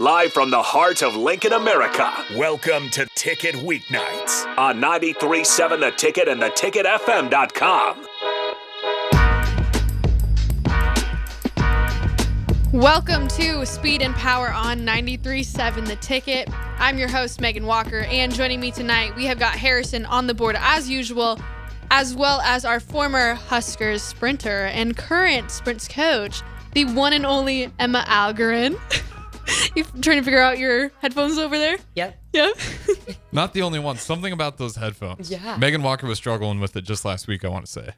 live 0.00 0.32
from 0.32 0.50
the 0.50 0.62
heart 0.62 1.02
of 1.02 1.14
Lincoln, 1.14 1.52
America. 1.52 2.10
Welcome 2.34 2.88
to 2.88 3.06
Ticket 3.16 3.54
Weeknights. 3.56 4.56
On 4.56 4.80
93.7 4.80 5.78
The 5.78 5.90
Ticket 5.90 6.26
and 6.26 6.40
theticketfm.com. 6.40 8.06
Welcome 12.72 13.28
to 13.28 13.66
Speed 13.66 14.00
and 14.00 14.14
Power 14.14 14.50
on 14.50 14.86
93.7 14.86 15.86
The 15.86 15.96
Ticket. 15.96 16.48
I'm 16.78 16.96
your 16.96 17.08
host, 17.08 17.42
Megan 17.42 17.66
Walker, 17.66 18.00
and 18.08 18.34
joining 18.34 18.58
me 18.58 18.70
tonight, 18.70 19.14
we 19.16 19.26
have 19.26 19.38
got 19.38 19.52
Harrison 19.52 20.06
on 20.06 20.26
the 20.26 20.32
board 20.32 20.56
as 20.58 20.88
usual, 20.88 21.38
as 21.90 22.14
well 22.16 22.40
as 22.40 22.64
our 22.64 22.80
former 22.80 23.34
Huskers 23.34 24.02
sprinter 24.02 24.64
and 24.64 24.96
current 24.96 25.50
sprints 25.50 25.86
coach, 25.86 26.40
the 26.72 26.86
one 26.86 27.12
and 27.12 27.26
only 27.26 27.70
Emma 27.78 28.02
Algarin. 28.06 28.80
you 29.74 29.84
trying 29.84 30.18
to 30.18 30.22
figure 30.22 30.40
out 30.40 30.58
your 30.58 30.90
headphones 31.00 31.38
over 31.38 31.58
there? 31.58 31.76
Yep. 31.94 32.18
Yeah. 32.32 32.50
Not 33.32 33.52
the 33.54 33.62
only 33.62 33.78
one. 33.78 33.96
Something 33.96 34.32
about 34.32 34.58
those 34.58 34.76
headphones. 34.76 35.30
Yeah. 35.30 35.56
Megan 35.56 35.82
Walker 35.82 36.06
was 36.06 36.18
struggling 36.18 36.60
with 36.60 36.76
it 36.76 36.82
just 36.82 37.04
last 37.04 37.26
week, 37.28 37.44
I 37.44 37.48
want 37.48 37.66
to 37.66 37.70
say. 37.72 37.90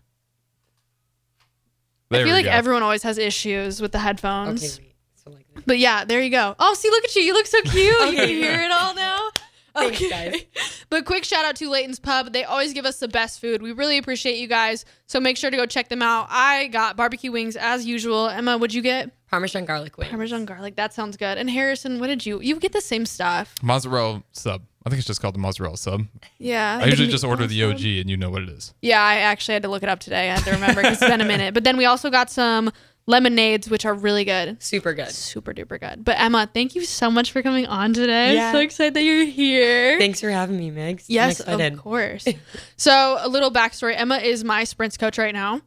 There 2.11 2.21
I 2.21 2.25
feel 2.25 2.35
like 2.35 2.45
go. 2.45 2.51
everyone 2.51 2.83
always 2.83 3.03
has 3.05 3.17
issues 3.17 3.81
with 3.81 3.93
the 3.93 3.99
headphones. 3.99 4.79
Okay, 4.79 4.85
wait. 4.85 4.95
So 5.25 5.31
like. 5.31 5.47
But 5.67 5.79
yeah, 5.79 6.05
there 6.05 6.21
you 6.21 6.31
go. 6.31 6.55
Oh, 6.59 6.75
see, 6.75 6.91
look 6.91 7.05
at 7.05 7.15
you. 7.17 7.23
You 7.23 7.33
look 7.33 7.47
so 7.47 7.61
cute. 7.65 7.75
you 8.11 8.17
can 8.17 8.29
hear 8.29 8.61
it 8.61 8.71
all 8.71 8.95
now. 8.95 9.31
Thanks, 9.75 10.09
guys. 10.09 10.43
But 10.91 11.07
quick 11.07 11.25
shout 11.25 11.47
out 11.47 11.57
to 11.57 11.71
Layton's 11.71 11.99
Pub. 11.99 12.35
They 12.35 12.45
always 12.45 12.75
give 12.75 12.85
us 12.85 12.99
the 12.99 13.09
best 13.09 13.41
food. 13.41 13.63
We 13.63 13.73
really 13.73 13.97
appreciate 13.97 14.37
you 14.37 14.47
guys. 14.47 14.85
So 15.07 15.21
make 15.21 15.39
sure 15.39 15.51
to 15.51 15.57
go 15.57 15.65
check 15.65 15.89
them 15.89 16.03
out. 16.03 16.27
I 16.29 16.67
got 16.67 16.97
barbecue 16.99 17.33
wings 17.33 17.57
as 17.57 17.87
usual. 17.87 18.29
Emma, 18.29 18.59
what'd 18.59 18.75
you 18.75 18.83
get? 18.83 19.11
Parmesan 19.31 19.65
garlic 19.65 19.97
wings. 19.97 20.11
Parmesan 20.11 20.45
garlic. 20.45 20.77
That 20.77 20.93
sounds 20.93 21.17
good. 21.17 21.39
And 21.39 21.49
Harrison, 21.49 21.99
what 21.99 22.09
did 22.09 22.27
you? 22.27 22.43
You 22.43 22.61
get 22.61 22.73
the 22.73 22.83
same 22.83 23.07
stuff. 23.07 23.55
Mozzarella 23.63 24.23
sub. 24.33 24.65
I 24.85 24.91
think 24.91 24.99
it's 24.99 25.07
just 25.07 25.23
called 25.23 25.35
the 25.35 25.39
mozzarella 25.39 25.79
sub. 25.79 26.03
Yeah. 26.39 26.81
I 26.83 26.87
usually 26.87 27.09
just 27.09 27.25
order 27.25 27.47
the. 27.47 27.65
OG 27.65 27.81
and 27.81 28.11
you 28.11 28.19
know 28.19 28.29
what 28.29 28.43
it 28.43 28.51
is. 28.51 28.75
Yeah, 28.83 29.01
I 29.01 29.19
actually 29.19 29.55
had 29.55 29.63
to 29.63 29.69
look 29.69 29.83
it 29.83 29.89
up 29.89 30.01
today. 30.01 30.29
I 30.31 30.35
had 30.35 30.45
to 30.45 30.51
remember 30.51 30.83
because 30.83 31.01
it's 31.01 31.09
been 31.09 31.23
a 31.23 31.25
minute. 31.25 31.55
But 31.55 31.65
then 31.65 31.79
we 31.79 31.87
also 31.87 32.11
got 32.11 32.29
some 32.29 32.71
lemonades, 33.07 33.69
which 33.69 33.85
are 33.85 33.95
really 33.95 34.25
good. 34.25 34.63
Super 34.63 34.95
good. 34.95 35.09
Super 35.11 35.53
duper 35.53 35.79
good. 35.81 36.05
But 36.05 36.21
Emma, 36.21 36.49
thank 36.53 36.75
you 36.75 36.85
so 36.85 37.11
much 37.11 37.33
for 37.33 37.43
coming 37.43 37.67
on 37.67 37.93
today. 37.93 38.35
Yeah. 38.35 38.53
So 38.53 38.59
excited 38.59 38.95
that 38.95 39.03
you're 39.03 39.25
here. 39.25 39.99
Thanks 39.99 40.21
for 40.21 40.31
having 40.31 40.57
me, 40.57 40.71
Megs. 40.71 41.05
Yes, 41.09 41.41
I'm 41.47 41.61
of 41.61 41.79
course. 41.79 42.27
so, 42.77 43.19
a 43.21 43.29
little 43.29 43.51
backstory 43.51 43.95
Emma 43.97 44.17
is 44.19 44.45
my 44.45 44.65
sprints 44.65 44.97
coach 44.97 45.19
right 45.19 45.35
now, 45.35 45.61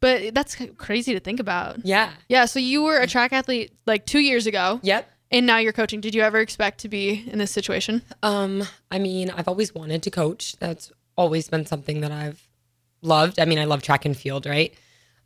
but 0.00 0.34
that's 0.34 0.56
crazy 0.76 1.12
to 1.14 1.20
think 1.20 1.40
about. 1.40 1.84
Yeah. 1.84 2.10
Yeah, 2.28 2.46
so 2.46 2.58
you 2.58 2.82
were 2.82 2.98
a 2.98 3.06
track 3.06 3.32
athlete 3.32 3.72
like 3.86 4.04
two 4.06 4.20
years 4.20 4.46
ago, 4.46 4.80
Yep. 4.82 5.08
and 5.30 5.46
now 5.46 5.58
you're 5.58 5.72
coaching. 5.72 6.00
Did 6.00 6.14
you 6.14 6.22
ever 6.22 6.40
expect 6.40 6.80
to 6.80 6.88
be 6.88 7.24
in 7.30 7.38
this 7.38 7.50
situation? 7.52 8.02
Um, 8.22 8.64
I 8.90 8.98
mean, 8.98 9.30
I've 9.30 9.48
always 9.48 9.74
wanted 9.74 10.02
to 10.02 10.10
coach. 10.10 10.56
That's 10.58 10.90
always 11.16 11.48
been 11.48 11.66
something 11.66 12.00
that 12.00 12.10
I've 12.10 12.48
loved. 13.02 13.38
I 13.38 13.44
mean, 13.44 13.58
I 13.58 13.64
love 13.66 13.82
track 13.82 14.04
and 14.04 14.16
field, 14.16 14.46
right? 14.46 14.74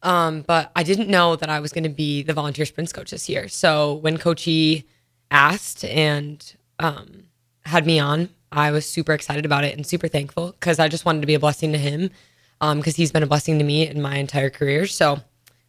Um, 0.06 0.42
but 0.42 0.70
I 0.76 0.84
didn't 0.84 1.08
know 1.08 1.34
that 1.34 1.50
I 1.50 1.58
was 1.58 1.72
going 1.72 1.82
to 1.82 1.90
be 1.90 2.22
the 2.22 2.32
volunteer 2.32 2.64
sprints 2.64 2.92
coach 2.92 3.10
this 3.10 3.28
year. 3.28 3.48
So 3.48 3.94
when 3.94 4.18
Coachy 4.18 4.84
asked 5.32 5.84
and 5.84 6.54
um, 6.78 7.24
had 7.64 7.84
me 7.84 7.98
on, 7.98 8.28
I 8.52 8.70
was 8.70 8.88
super 8.88 9.12
excited 9.12 9.44
about 9.44 9.64
it 9.64 9.76
and 9.76 9.84
super 9.84 10.06
thankful 10.06 10.52
because 10.52 10.78
I 10.78 10.86
just 10.86 11.04
wanted 11.04 11.22
to 11.22 11.26
be 11.26 11.34
a 11.34 11.40
blessing 11.40 11.72
to 11.72 11.78
him 11.78 12.10
because 12.60 12.94
he's 12.94 13.10
been 13.10 13.24
a 13.24 13.26
blessing 13.26 13.58
to 13.58 13.64
me 13.64 13.86
in 13.88 14.00
my 14.00 14.16
entire 14.16 14.48
career. 14.48 14.86
So 14.86 15.18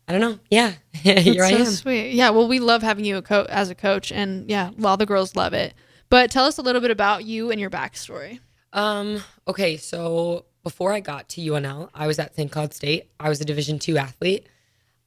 I 0.08 0.11
don't 0.11 0.21
know. 0.21 0.39
Yeah, 0.52 0.73
here 0.93 1.43
I 1.43 1.49
so 1.49 1.58
am. 1.58 1.65
sweet. 1.65 2.11
Yeah, 2.11 2.30
well, 2.30 2.47
we 2.47 2.59
love 2.59 2.83
having 2.83 3.05
you 3.05 3.17
a 3.17 3.21
co- 3.23 3.47
as 3.49 3.69
a 3.69 3.75
coach, 3.75 4.11
and 4.11 4.47
yeah, 4.49 4.69
well, 4.77 4.95
the 4.95 5.05
girls 5.05 5.35
love 5.35 5.53
it. 5.53 5.73
But 6.09 6.31
tell 6.31 6.45
us 6.45 6.58
a 6.58 6.61
little 6.61 6.80
bit 6.80 6.91
about 6.91 7.25
you 7.25 7.52
and 7.52 7.59
your 7.59 7.69
backstory. 7.69 8.39
Um, 8.71 9.21
okay, 9.47 9.75
so 9.75 10.45
before 10.67 10.91
I 10.91 10.99
got 10.99 11.29
to 11.29 11.39
UNL, 11.39 11.89
I 11.95 12.08
was 12.08 12.19
at 12.19 12.36
St. 12.36 12.52
Cloud 12.52 12.73
State. 12.73 13.09
I 13.21 13.30
was 13.30 13.39
a 13.39 13.45
Division 13.45 13.80
two 13.80 13.97
athlete. 13.97 14.47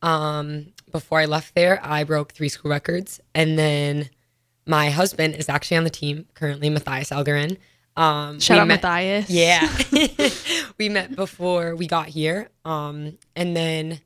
Um, 0.00 0.72
before 0.90 1.18
I 1.20 1.26
left 1.26 1.54
there, 1.54 1.78
I 1.84 2.02
broke 2.04 2.32
three 2.32 2.48
school 2.48 2.70
records. 2.70 3.20
And 3.34 3.58
then 3.58 4.08
my 4.64 4.88
husband 4.88 5.34
is 5.34 5.50
actually 5.50 5.76
on 5.76 5.84
the 5.84 5.90
team 5.90 6.24
currently, 6.32 6.70
Matthias 6.70 7.10
Algarin. 7.10 7.58
Um, 7.94 8.40
Shout 8.40 8.58
out 8.58 8.68
met- 8.68 8.82
Matthias. 8.82 9.28
Yeah. 9.28 9.68
we 10.78 10.88
met 10.88 11.14
before 11.14 11.76
we 11.76 11.86
got 11.86 12.06
here. 12.06 12.48
Um, 12.64 13.18
and 13.36 13.54
then 13.54 14.00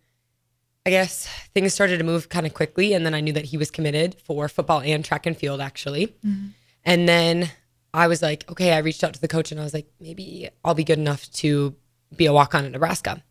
I 0.84 0.90
guess 0.90 1.28
things 1.54 1.72
started 1.72 1.98
to 1.98 2.04
move 2.04 2.30
kind 2.30 2.46
of 2.46 2.52
quickly. 2.52 2.94
And 2.94 3.06
then 3.06 3.14
I 3.14 3.20
knew 3.20 3.32
that 3.34 3.44
he 3.44 3.56
was 3.58 3.70
committed 3.70 4.16
for 4.24 4.48
football 4.48 4.80
and 4.80 5.04
track 5.04 5.24
and 5.24 5.36
field, 5.36 5.60
actually. 5.60 6.16
And 6.84 7.08
then 7.08 7.52
I 7.94 8.08
was 8.08 8.20
like, 8.20 8.44
okay, 8.50 8.72
I 8.72 8.78
reached 8.78 9.04
out 9.04 9.14
to 9.14 9.20
the 9.20 9.28
coach 9.28 9.52
and 9.52 9.60
I 9.60 9.64
was 9.64 9.72
like, 9.72 9.86
maybe 10.00 10.48
I'll 10.64 10.74
be 10.74 10.82
good 10.82 10.98
enough 10.98 11.30
to 11.34 11.76
be 12.14 12.26
a 12.26 12.32
walk 12.32 12.54
on 12.54 12.64
at 12.64 12.72
Nebraska. 12.72 13.22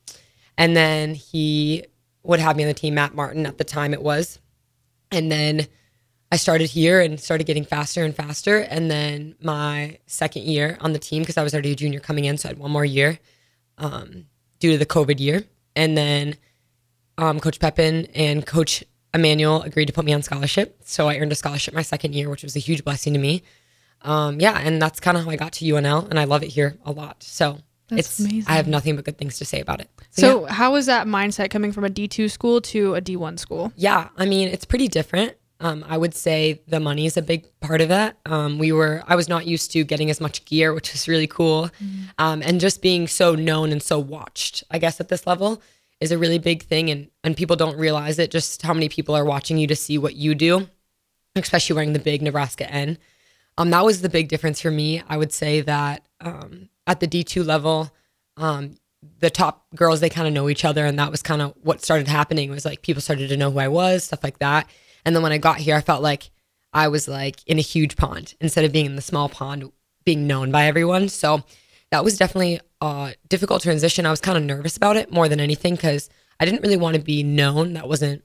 And 0.58 0.76
then 0.76 1.16
he 1.16 1.86
would 2.24 2.40
have 2.40 2.56
me 2.56 2.64
on 2.64 2.70
the 2.70 2.74
team, 2.74 2.96
Matt 2.96 3.14
Martin 3.14 3.46
at 3.46 3.58
the 3.58 3.66
time 3.66 3.94
it 3.94 4.02
was. 4.02 4.40
And 5.12 5.30
then 5.30 5.68
I 6.32 6.38
started 6.38 6.70
here 6.70 7.02
and 7.02 7.20
started 7.20 7.46
getting 7.46 7.66
faster 7.66 8.06
and 8.06 8.16
faster. 8.16 8.60
And 8.60 8.90
then 8.90 9.36
my 9.42 10.00
second 10.08 10.44
year 10.44 10.78
on 10.80 10.94
the 10.94 11.00
team, 11.00 11.24
because 11.24 11.38
I 11.38 11.44
was 11.44 11.54
already 11.54 11.74
a 11.74 11.76
junior 11.76 12.00
coming 12.00 12.24
in, 12.24 12.38
so 12.38 12.48
I 12.48 12.52
had 12.52 12.58
one 12.58 12.72
more 12.72 12.86
year 12.86 13.20
um, 13.78 14.28
due 14.60 14.72
to 14.72 14.78
the 14.78 14.86
COVID 14.86 15.20
year. 15.20 15.44
And 15.76 15.98
then 15.98 16.38
um, 17.18 17.42
Coach 17.42 17.60
Pepin 17.60 18.06
and 18.16 18.46
Coach 18.46 18.84
Emmanuel 19.14 19.62
agreed 19.62 19.88
to 19.88 19.94
put 19.94 20.06
me 20.06 20.14
on 20.14 20.24
scholarship. 20.24 20.80
So 20.86 21.10
I 21.10 21.18
earned 21.18 21.34
a 21.34 21.36
scholarship 21.36 21.74
my 21.74 21.82
second 21.82 22.16
year, 22.16 22.30
which 22.30 22.44
was 22.44 22.56
a 22.56 22.60
huge 22.60 22.86
blessing 22.86 23.12
to 23.14 23.20
me. 23.20 23.44
Um, 24.04 24.40
yeah, 24.40 24.60
and 24.60 24.82
that's 24.82 25.00
kind 25.00 25.18
of 25.18 25.26
how 25.26 25.32
I 25.32 25.36
got 25.36 25.54
to 25.54 25.66
UNL, 25.66 26.10
and 26.10 26.20
I 26.20 26.26
love 26.26 26.44
it 26.44 26.50
here 26.50 26.78
a 26.86 26.92
lot. 26.92 27.24
So 27.24 27.60
That's 27.90 28.20
it's 28.20 28.20
amazing. 28.20 28.46
I 28.48 28.56
have 28.56 28.68
nothing 28.68 28.96
but 28.96 29.06
good 29.06 29.18
things 29.18 29.38
to 29.38 29.46
say 29.46 29.62
about 29.62 29.80
it. 29.82 29.90
So, 30.10 30.46
yeah. 30.46 30.54
how 30.54 30.74
was 30.74 30.86
that 30.88 31.08
mindset 31.08 31.50
coming 31.50 31.72
from 31.72 31.86
a 31.86 31.90
D2 31.90 32.30
school 32.30 32.62
to 32.62 32.96
a 32.96 33.02
D1 33.02 33.40
school? 33.40 33.72
Yeah, 33.76 34.10
I 34.18 34.26
mean, 34.26 34.50
it's 34.50 34.66
pretty 34.66 34.88
different. 34.88 35.36
Um, 35.60 35.86
I 35.88 35.98
would 35.98 36.14
say 36.14 36.62
the 36.68 36.82
money 36.82 37.06
is 37.06 37.16
a 37.16 37.22
big 37.22 37.46
part 37.62 37.80
of 37.80 37.88
that. 37.88 38.18
Um, 38.26 38.60
we 38.60 38.74
were, 38.74 39.02
I 39.08 39.16
was 39.16 39.30
not 39.30 39.46
used 39.48 39.72
to 39.72 39.86
getting 39.86 40.10
as 40.10 40.20
much 40.20 40.44
gear, 40.44 40.74
which 40.74 40.94
is 40.94 41.08
really 41.08 41.28
cool. 41.28 41.70
Um, 42.18 42.42
and 42.42 42.60
just 42.60 42.82
being 42.82 43.08
so 43.08 43.34
known 43.34 43.72
and 43.72 43.82
so 43.82 43.98
watched, 43.98 44.66
I 44.70 44.78
guess, 44.78 45.00
at 45.00 45.08
this 45.08 45.26
level 45.26 45.62
is 46.02 46.12
a 46.12 46.18
really 46.18 46.38
big 46.38 46.64
thing. 46.64 46.90
And, 46.90 47.10
and 47.24 47.38
people 47.38 47.56
don't 47.56 47.78
realize 47.78 48.20
it, 48.20 48.30
just 48.30 48.62
how 48.62 48.74
many 48.74 48.90
people 48.90 49.16
are 49.16 49.24
watching 49.24 49.58
you 49.58 49.68
to 49.68 49.76
see 49.76 49.98
what 49.98 50.16
you 50.16 50.36
do, 50.36 50.68
especially 51.38 51.76
wearing 51.76 51.94
the 51.94 52.00
big 52.00 52.22
Nebraska 52.22 52.70
N. 52.70 52.98
Um, 53.58 53.70
that 53.70 53.86
was 53.86 54.02
the 54.02 54.10
big 54.10 54.30
difference 54.30 54.60
for 54.62 54.72
me. 54.72 55.04
I 55.08 55.18
would 55.18 55.32
say 55.32 55.62
that 55.62 56.08
um, 56.20 56.70
at 56.88 57.00
the 57.00 57.08
D2 57.08 57.46
level, 57.46 57.92
um, 58.38 58.78
the 59.20 59.30
top 59.30 59.66
girls 59.76 60.00
they 60.00 60.10
kind 60.10 60.28
of 60.28 60.34
know 60.34 60.50
each 60.50 60.66
other 60.66 60.86
and 60.86 60.98
that 61.00 61.12
was 61.12 61.22
kind 61.22 61.42
of 61.42 61.54
what 61.62 61.84
started 61.84 62.08
happening 62.08 62.50
was 62.50 62.66
like 62.66 62.82
people 62.82 63.02
started 63.02 63.30
to 63.30 63.38
know 63.38 63.52
who 63.52 63.60
I 63.60 63.68
was 63.68 64.06
stuff 64.06 64.24
like 64.24 64.40
that. 64.40 64.70
And 65.06 65.16
then 65.16 65.24
when 65.24 65.32
I 65.32 65.38
got 65.38 65.58
here 65.58 65.76
I 65.76 65.82
felt 65.82 66.02
like 66.02 66.30
I 66.74 66.88
was 66.88 67.08
like 67.08 67.46
in 67.46 67.60
a 67.60 67.62
huge 67.62 67.96
pond 67.96 68.36
instead 68.40 68.66
of 68.66 68.72
being 68.72 68.86
in 68.86 68.96
the 68.96 69.02
small 69.02 69.30
pond 69.30 69.72
being 70.06 70.28
known 70.28 70.52
by 70.52 70.66
everyone. 70.66 71.10
So 71.10 71.44
that 71.92 72.04
was 72.04 72.18
definitely 72.18 72.60
a 72.82 73.14
difficult 73.30 73.62
transition. 73.62 74.06
I 74.06 74.12
was 74.12 74.22
kind 74.22 74.38
of 74.38 74.44
nervous 74.44 74.78
about 74.78 74.98
it 74.98 75.12
more 75.12 75.30
than 75.30 75.40
anything 75.40 75.78
cuz 75.78 76.10
I 76.40 76.46
didn't 76.46 76.62
really 76.62 76.78
want 76.78 76.96
to 76.96 77.02
be 77.02 77.24
known. 77.24 77.74
That 77.74 77.88
wasn't 77.88 78.24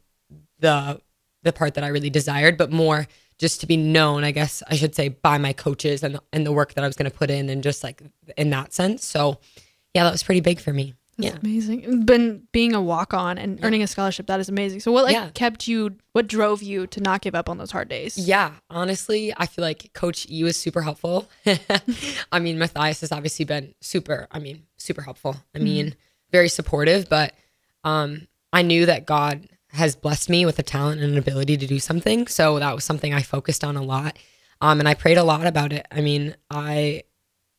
the 0.59 1.01
the 1.43 1.53
part 1.53 1.75
that 1.75 1.85
I 1.85 1.89
really 1.89 2.11
desired 2.11 2.57
but 2.57 2.73
more 2.73 3.07
just 3.39 3.61
to 3.61 3.67
be 3.67 3.77
known 3.77 4.25
I 4.25 4.31
guess 4.33 4.63
I 4.69 4.77
should 4.77 4.95
say 4.95 5.09
by 5.09 5.39
my 5.39 5.53
coaches 5.53 6.03
and 6.03 6.19
and 6.33 6.45
the 6.45 6.53
work 6.53 6.75
that 6.75 6.85
I 6.85 6.87
was 6.87 6.97
going 6.97 7.11
to 7.11 7.17
put 7.17 7.31
in 7.31 7.49
and 7.49 7.63
just 7.63 7.83
like 7.85 8.03
in 8.37 8.51
that 8.51 8.73
sense 8.73 9.05
so 9.05 9.39
yeah, 9.95 10.05
that 10.05 10.13
was 10.13 10.23
pretty 10.23 10.41
big 10.41 10.61
for 10.61 10.73
me. 10.73 10.95
That's 11.17 11.35
yeah. 11.35 11.41
amazing. 11.43 12.05
Been 12.05 12.47
being 12.53 12.75
a 12.75 12.81
walk 12.81 13.13
on 13.13 13.39
and 13.39 13.59
earning 13.65 13.83
a 13.83 13.89
scholarship, 13.89 14.29
that 14.29 14.39
is 14.39 14.49
amazing. 14.49 14.81
So 14.81 14.93
what 14.93 15.05
like 15.05 15.15
Yeah. 15.15 15.31
kept 15.35 15.67
you 15.67 15.97
what 16.13 16.29
drove 16.29 16.63
you 16.63 16.87
to 16.89 17.01
not 17.01 17.21
give 17.23 17.35
up 17.35 17.49
on 17.49 17.59
those 17.59 17.73
hard 17.73 17.89
days? 17.89 18.17
Yeah, 18.17 18.53
honestly, 18.71 19.33
I 19.37 19.47
feel 19.47 19.65
like 19.65 19.93
Coach 19.95 20.27
E 20.31 20.45
was 20.45 20.57
super 20.57 20.83
helpful. 20.83 21.29
I 22.33 22.39
mean, 22.39 22.59
Matthias 22.59 23.01
has 23.01 23.11
obviously 23.11 23.45
been 23.45 23.75
super, 23.81 24.29
I 24.31 24.39
mean, 24.39 24.63
super 24.77 25.03
helpful. 25.03 25.37
I 25.55 25.59
mean, 25.59 25.97
very 26.31 26.49
supportive, 26.49 27.09
but 27.09 27.35
um, 27.83 28.29
I 28.53 28.63
knew 28.63 28.87
that 28.87 29.07
God 29.07 29.49
has 29.73 29.97
blessed 29.97 30.31
me 30.31 30.47
with 30.47 30.59
a 30.59 30.63
talent 30.63 31.01
and 31.01 31.13
an 31.13 31.19
ability 31.19 31.57
to 31.57 31.67
do 31.67 31.79
something. 31.79 32.27
So 32.27 32.59
that 32.59 32.75
was 32.75 32.85
something 32.85 33.13
I 33.13 33.23
focused 33.23 33.63
on 33.65 33.77
a 33.77 33.83
lot. 33.83 34.19
Um, 34.61 34.81
and 34.81 34.89
I 34.89 34.95
prayed 34.95 35.19
a 35.19 35.25
lot 35.25 35.47
about 35.47 35.73
it. 35.73 35.87
I 35.91 36.01
mean, 36.01 36.35
I 36.51 37.05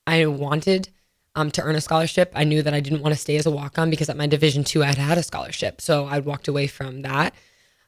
I 0.08 0.26
wanted 0.26 0.90
um, 1.36 1.52
to 1.52 1.62
earn 1.62 1.76
a 1.76 1.82
scholarship. 1.82 2.32
I 2.36 2.44
knew 2.44 2.62
that 2.64 2.74
I 2.74 2.80
didn't 2.80 3.02
want 3.02 3.14
to 3.14 3.20
stay 3.20 3.36
as 3.38 3.46
a 3.46 3.52
walk 3.52 3.78
on 3.78 3.90
because 3.90 4.10
at 4.10 4.18
my 4.18 4.28
Division 4.28 4.64
two 4.64 4.84
I 4.84 4.88
had 4.88 4.98
had 4.98 5.18
a 5.18 5.24
scholarship, 5.24 5.82
so 5.82 6.06
I 6.06 6.20
walked 6.20 6.48
away 6.48 6.68
from 6.68 7.04
that. 7.04 7.34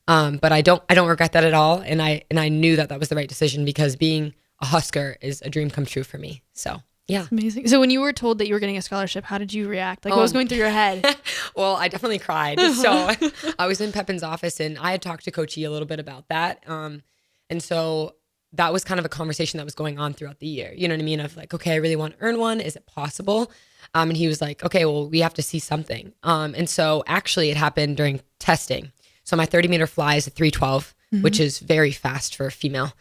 Um, 0.07 0.37
but 0.37 0.51
I 0.51 0.61
don't 0.61 0.83
I 0.89 0.93
don't 0.93 1.07
regret 1.09 1.33
that 1.33 1.43
at 1.43 1.53
all, 1.53 1.79
and 1.79 2.01
I 2.01 2.23
and 2.29 2.39
I 2.39 2.49
knew 2.49 2.75
that 2.75 2.89
that 2.89 2.99
was 2.99 3.09
the 3.09 3.15
right 3.15 3.29
decision 3.29 3.65
because 3.65 3.95
being 3.95 4.33
a 4.59 4.65
Husker 4.67 5.17
is 5.21 5.41
a 5.41 5.49
dream 5.49 5.69
come 5.69 5.85
true 5.85 6.03
for 6.03 6.17
me. 6.17 6.43
So 6.53 6.81
yeah. 7.07 7.25
Amazing. 7.31 7.67
So 7.67 7.79
when 7.79 7.89
you 7.89 7.99
were 8.01 8.13
told 8.13 8.37
that 8.37 8.47
you 8.47 8.53
were 8.53 8.59
getting 8.59 8.77
a 8.77 8.81
scholarship, 8.81 9.25
how 9.25 9.37
did 9.37 9.53
you 9.53 9.67
react? 9.67 10.05
Like 10.05 10.13
what 10.15 10.21
was 10.21 10.31
Um, 10.31 10.35
going 10.35 10.47
through 10.47 10.59
your 10.59 10.69
head? 10.69 11.17
well, 11.55 11.75
I 11.75 11.87
definitely 11.87 12.19
cried. 12.19 12.59
So 12.75 13.11
I 13.59 13.67
was 13.67 13.81
in 13.81 13.91
Pepin's 13.91 14.23
office 14.23 14.59
and 14.59 14.77
I 14.79 14.91
had 14.91 15.01
talked 15.01 15.25
to 15.25 15.31
Coach 15.31 15.57
E 15.57 15.63
a 15.65 15.71
little 15.71 15.87
bit 15.87 15.99
about 15.99 16.27
that. 16.29 16.63
Um, 16.67 17.03
and 17.49 17.61
so 17.61 18.15
that 18.53 18.71
was 18.73 18.83
kind 18.83 18.99
of 18.99 19.05
a 19.05 19.09
conversation 19.09 19.57
that 19.57 19.65
was 19.65 19.75
going 19.75 19.99
on 19.99 20.13
throughout 20.13 20.39
the 20.39 20.47
year. 20.47 20.73
You 20.75 20.87
know 20.87 20.93
what 20.93 21.01
I 21.01 21.05
mean? 21.05 21.19
Of 21.19 21.35
like, 21.37 21.53
okay, 21.53 21.73
I 21.73 21.75
really 21.77 21.95
want 21.95 22.17
to 22.17 22.23
earn 22.23 22.37
one. 22.39 22.59
Is 22.61 22.75
it 22.75 22.85
possible? 22.85 23.51
Um, 23.93 24.09
and 24.09 24.17
he 24.17 24.27
was 24.27 24.41
like, 24.41 24.63
okay, 24.63 24.85
well, 24.85 25.09
we 25.09 25.19
have 25.19 25.33
to 25.35 25.41
see 25.41 25.59
something. 25.59 26.13
Um, 26.23 26.53
and 26.55 26.69
so 26.69 27.03
actually, 27.07 27.49
it 27.49 27.57
happened 27.57 27.97
during 27.97 28.21
testing. 28.39 28.91
So 29.23 29.35
my 29.35 29.45
30 29.45 29.67
meter 29.67 29.87
fly 29.87 30.15
is 30.15 30.27
a 30.27 30.29
312, 30.31 30.95
which 31.21 31.39
is 31.39 31.59
very 31.59 31.91
fast 31.91 32.35
for 32.35 32.45
a 32.45 32.51
female 32.51 32.93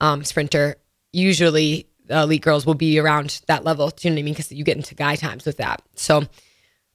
um, 0.00 0.24
sprinter. 0.24 0.76
Usually, 1.12 1.86
elite 2.10 2.42
girls 2.42 2.66
will 2.66 2.74
be 2.74 2.98
around 2.98 3.40
that 3.46 3.64
level. 3.64 3.90
Do 3.90 4.06
you 4.06 4.10
know 4.10 4.16
what 4.16 4.20
I 4.20 4.24
mean? 4.24 4.34
Because 4.34 4.52
you 4.52 4.64
get 4.64 4.76
into 4.76 4.94
guy 4.94 5.16
times 5.16 5.44
with 5.44 5.58
that. 5.58 5.82
So 5.94 6.24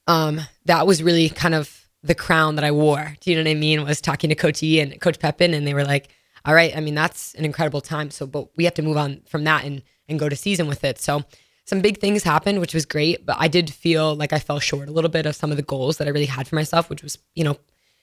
um, 0.06 0.40
that 0.66 0.86
was 0.86 1.02
really 1.02 1.28
kind 1.28 1.54
of 1.54 1.88
the 2.02 2.14
crown 2.14 2.56
that 2.56 2.64
I 2.64 2.70
wore. 2.70 3.16
Do 3.20 3.30
you 3.30 3.36
know 3.36 3.42
what 3.42 3.50
I 3.50 3.54
mean? 3.54 3.84
Was 3.84 4.00
talking 4.00 4.28
to 4.28 4.36
Coach 4.36 4.62
E 4.62 4.80
and 4.80 5.00
Coach 5.00 5.18
Pepin, 5.18 5.54
and 5.54 5.66
they 5.66 5.74
were 5.74 5.84
like, 5.84 6.08
"All 6.44 6.54
right, 6.54 6.76
I 6.76 6.80
mean 6.80 6.94
that's 6.94 7.34
an 7.34 7.44
incredible 7.44 7.80
time. 7.80 8.10
So, 8.10 8.26
but 8.26 8.48
we 8.56 8.64
have 8.64 8.74
to 8.74 8.82
move 8.82 8.96
on 8.96 9.22
from 9.26 9.44
that 9.44 9.64
and 9.64 9.82
and 10.08 10.18
go 10.18 10.28
to 10.28 10.36
season 10.36 10.66
with 10.66 10.84
it." 10.84 11.00
So, 11.00 11.24
some 11.64 11.80
big 11.80 11.98
things 11.98 12.22
happened, 12.22 12.60
which 12.60 12.74
was 12.74 12.84
great, 12.84 13.24
but 13.24 13.36
I 13.38 13.48
did 13.48 13.72
feel 13.72 14.14
like 14.14 14.32
I 14.32 14.38
fell 14.38 14.60
short 14.60 14.88
a 14.88 14.92
little 14.92 15.10
bit 15.10 15.26
of 15.26 15.34
some 15.34 15.50
of 15.50 15.56
the 15.56 15.62
goals 15.62 15.96
that 15.96 16.06
I 16.06 16.10
really 16.10 16.26
had 16.26 16.46
for 16.46 16.56
myself, 16.56 16.90
which 16.90 17.02
was 17.02 17.18
you 17.34 17.44
know, 17.44 17.56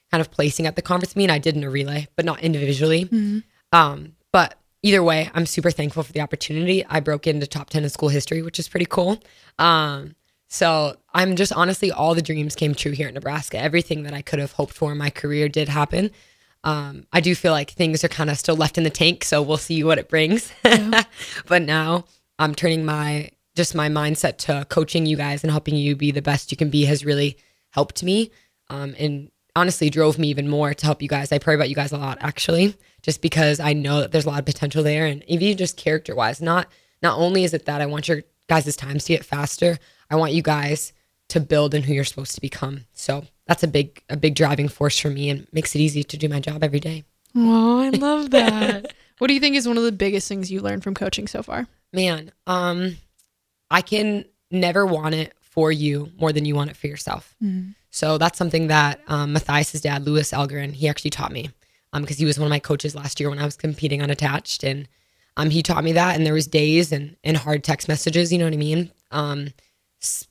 kind 0.09 0.21
of 0.21 0.31
placing 0.31 0.65
at 0.65 0.75
the 0.75 0.81
conference 0.81 1.15
meet. 1.15 1.29
I 1.29 1.37
did 1.37 1.55
in 1.55 1.63
a 1.63 1.69
relay, 1.69 2.07
but 2.15 2.25
not 2.25 2.41
individually. 2.41 3.03
Um, 3.71 4.13
but 4.31 4.55
either 4.83 5.03
way, 5.03 5.29
I'm 5.33 5.45
super 5.45 5.71
thankful 5.71 6.03
for 6.03 6.11
the 6.11 6.21
opportunity. 6.21 6.85
I 6.85 6.99
broke 6.99 7.27
into 7.27 7.47
top 7.47 7.69
10 7.69 7.83
in 7.83 7.89
school 7.89 8.09
history, 8.09 8.41
which 8.41 8.59
is 8.59 8.67
pretty 8.67 8.85
cool. 8.85 9.21
Um, 9.59 10.15
so 10.47 10.97
I'm 11.13 11.35
just 11.35 11.53
honestly, 11.53 11.91
all 11.91 12.13
the 12.13 12.21
dreams 12.21 12.55
came 12.55 12.75
true 12.75 12.91
here 12.91 13.07
in 13.07 13.13
Nebraska. 13.13 13.57
Everything 13.57 14.03
that 14.03 14.13
I 14.13 14.21
could 14.21 14.39
have 14.39 14.51
hoped 14.51 14.73
for 14.73 14.91
in 14.91 14.97
my 14.97 15.09
career 15.09 15.47
did 15.47 15.69
happen. 15.69 16.11
Um, 16.63 17.07
I 17.11 17.21
do 17.21 17.33
feel 17.35 17.53
like 17.53 17.71
things 17.71 18.03
are 18.03 18.09
kind 18.09 18.29
of 18.29 18.37
still 18.37 18.55
left 18.55 18.77
in 18.77 18.83
the 18.83 18.89
tank, 18.89 19.23
so 19.23 19.41
we'll 19.41 19.57
see 19.57 19.83
what 19.83 19.97
it 19.97 20.09
brings. 20.09 20.51
but 21.47 21.61
now 21.61 22.05
I'm 22.37 22.53
turning 22.53 22.85
my 22.85 23.31
just 23.55 23.75
my 23.75 23.89
mindset 23.89 24.37
to 24.37 24.65
coaching 24.69 25.05
you 25.05 25.17
guys 25.17 25.43
and 25.43 25.51
helping 25.51 25.75
you 25.75 25.95
be 25.95 26.11
the 26.11 26.21
best 26.21 26.51
you 26.51 26.57
can 26.57 26.69
be 26.69 26.85
has 26.85 27.03
really 27.03 27.37
helped 27.71 28.03
me. 28.03 28.31
Um, 28.69 28.95
and 28.97 29.31
honestly 29.55 29.89
drove 29.89 30.17
me 30.17 30.29
even 30.29 30.47
more 30.49 30.73
to 30.73 30.85
help 30.85 31.01
you 31.01 31.07
guys. 31.07 31.31
I 31.31 31.39
pray 31.39 31.55
about 31.55 31.69
you 31.69 31.75
guys 31.75 31.91
a 31.91 31.97
lot 31.97 32.17
actually, 32.21 32.75
just 33.01 33.21
because 33.21 33.59
I 33.59 33.73
know 33.73 34.01
that 34.01 34.11
there's 34.11 34.25
a 34.25 34.29
lot 34.29 34.39
of 34.39 34.45
potential 34.45 34.83
there. 34.83 35.05
And 35.05 35.23
even 35.27 35.57
just 35.57 35.77
character 35.77 36.15
wise, 36.15 36.41
not 36.41 36.67
not 37.01 37.17
only 37.17 37.43
is 37.43 37.53
it 37.53 37.65
that 37.65 37.81
I 37.81 37.85
want 37.87 38.07
your 38.07 38.23
guys' 38.47 38.75
times 38.75 39.05
to 39.05 39.13
get 39.13 39.25
faster, 39.25 39.77
I 40.09 40.15
want 40.15 40.33
you 40.33 40.41
guys 40.41 40.93
to 41.29 41.39
build 41.39 41.73
in 41.73 41.83
who 41.83 41.93
you're 41.93 42.03
supposed 42.03 42.35
to 42.35 42.41
become. 42.41 42.85
So 42.93 43.25
that's 43.47 43.63
a 43.63 43.67
big 43.67 44.01
a 44.09 44.17
big 44.17 44.35
driving 44.35 44.67
force 44.69 44.99
for 44.99 45.09
me 45.09 45.29
and 45.29 45.47
makes 45.51 45.75
it 45.75 45.79
easy 45.79 46.03
to 46.03 46.17
do 46.17 46.29
my 46.29 46.39
job 46.39 46.63
every 46.63 46.79
day. 46.79 47.03
Oh, 47.35 47.79
I 47.81 47.89
love 47.89 48.29
that. 48.31 48.93
what 49.17 49.27
do 49.27 49.33
you 49.33 49.39
think 49.39 49.55
is 49.55 49.67
one 49.67 49.77
of 49.77 49.83
the 49.83 49.91
biggest 49.91 50.27
things 50.27 50.51
you 50.51 50.61
learned 50.61 50.83
from 50.83 50.93
coaching 50.93 51.27
so 51.27 51.41
far? 51.43 51.67
Man, 51.93 52.31
um, 52.47 52.97
I 53.69 53.81
can 53.81 54.25
never 54.49 54.85
want 54.85 55.15
it 55.15 55.33
for 55.39 55.71
you 55.71 56.11
more 56.17 56.31
than 56.31 56.45
you 56.45 56.55
want 56.55 56.69
it 56.69 56.77
for 56.77 56.87
yourself. 56.87 57.35
So 57.91 58.17
that's 58.17 58.37
something 58.37 58.67
that 58.67 59.01
um, 59.07 59.33
Matthias's 59.33 59.81
dad, 59.81 60.05
Lewis 60.05 60.31
Algarin, 60.31 60.73
he 60.73 60.87
actually 60.87 61.11
taught 61.11 61.31
me 61.31 61.51
because 61.93 62.17
he 62.17 62.25
was 62.25 62.39
one 62.39 62.47
of 62.47 62.49
my 62.49 62.59
coaches 62.59 62.95
last 62.95 63.19
year 63.19 63.29
when 63.29 63.39
I 63.39 63.45
was 63.45 63.57
competing 63.57 64.01
unattached, 64.01 64.63
and 64.63 64.87
um, 65.35 65.49
he 65.49 65.61
taught 65.61 65.83
me 65.83 65.91
that. 65.93 66.15
And 66.15 66.25
there 66.25 66.33
was 66.33 66.47
days 66.47 66.91
and 66.91 67.17
and 67.23 67.35
hard 67.35 67.63
text 67.63 67.87
messages, 67.87 68.31
you 68.31 68.39
know 68.39 68.45
what 68.45 68.53
I 68.53 68.57
mean, 68.57 68.91
um, 69.11 69.49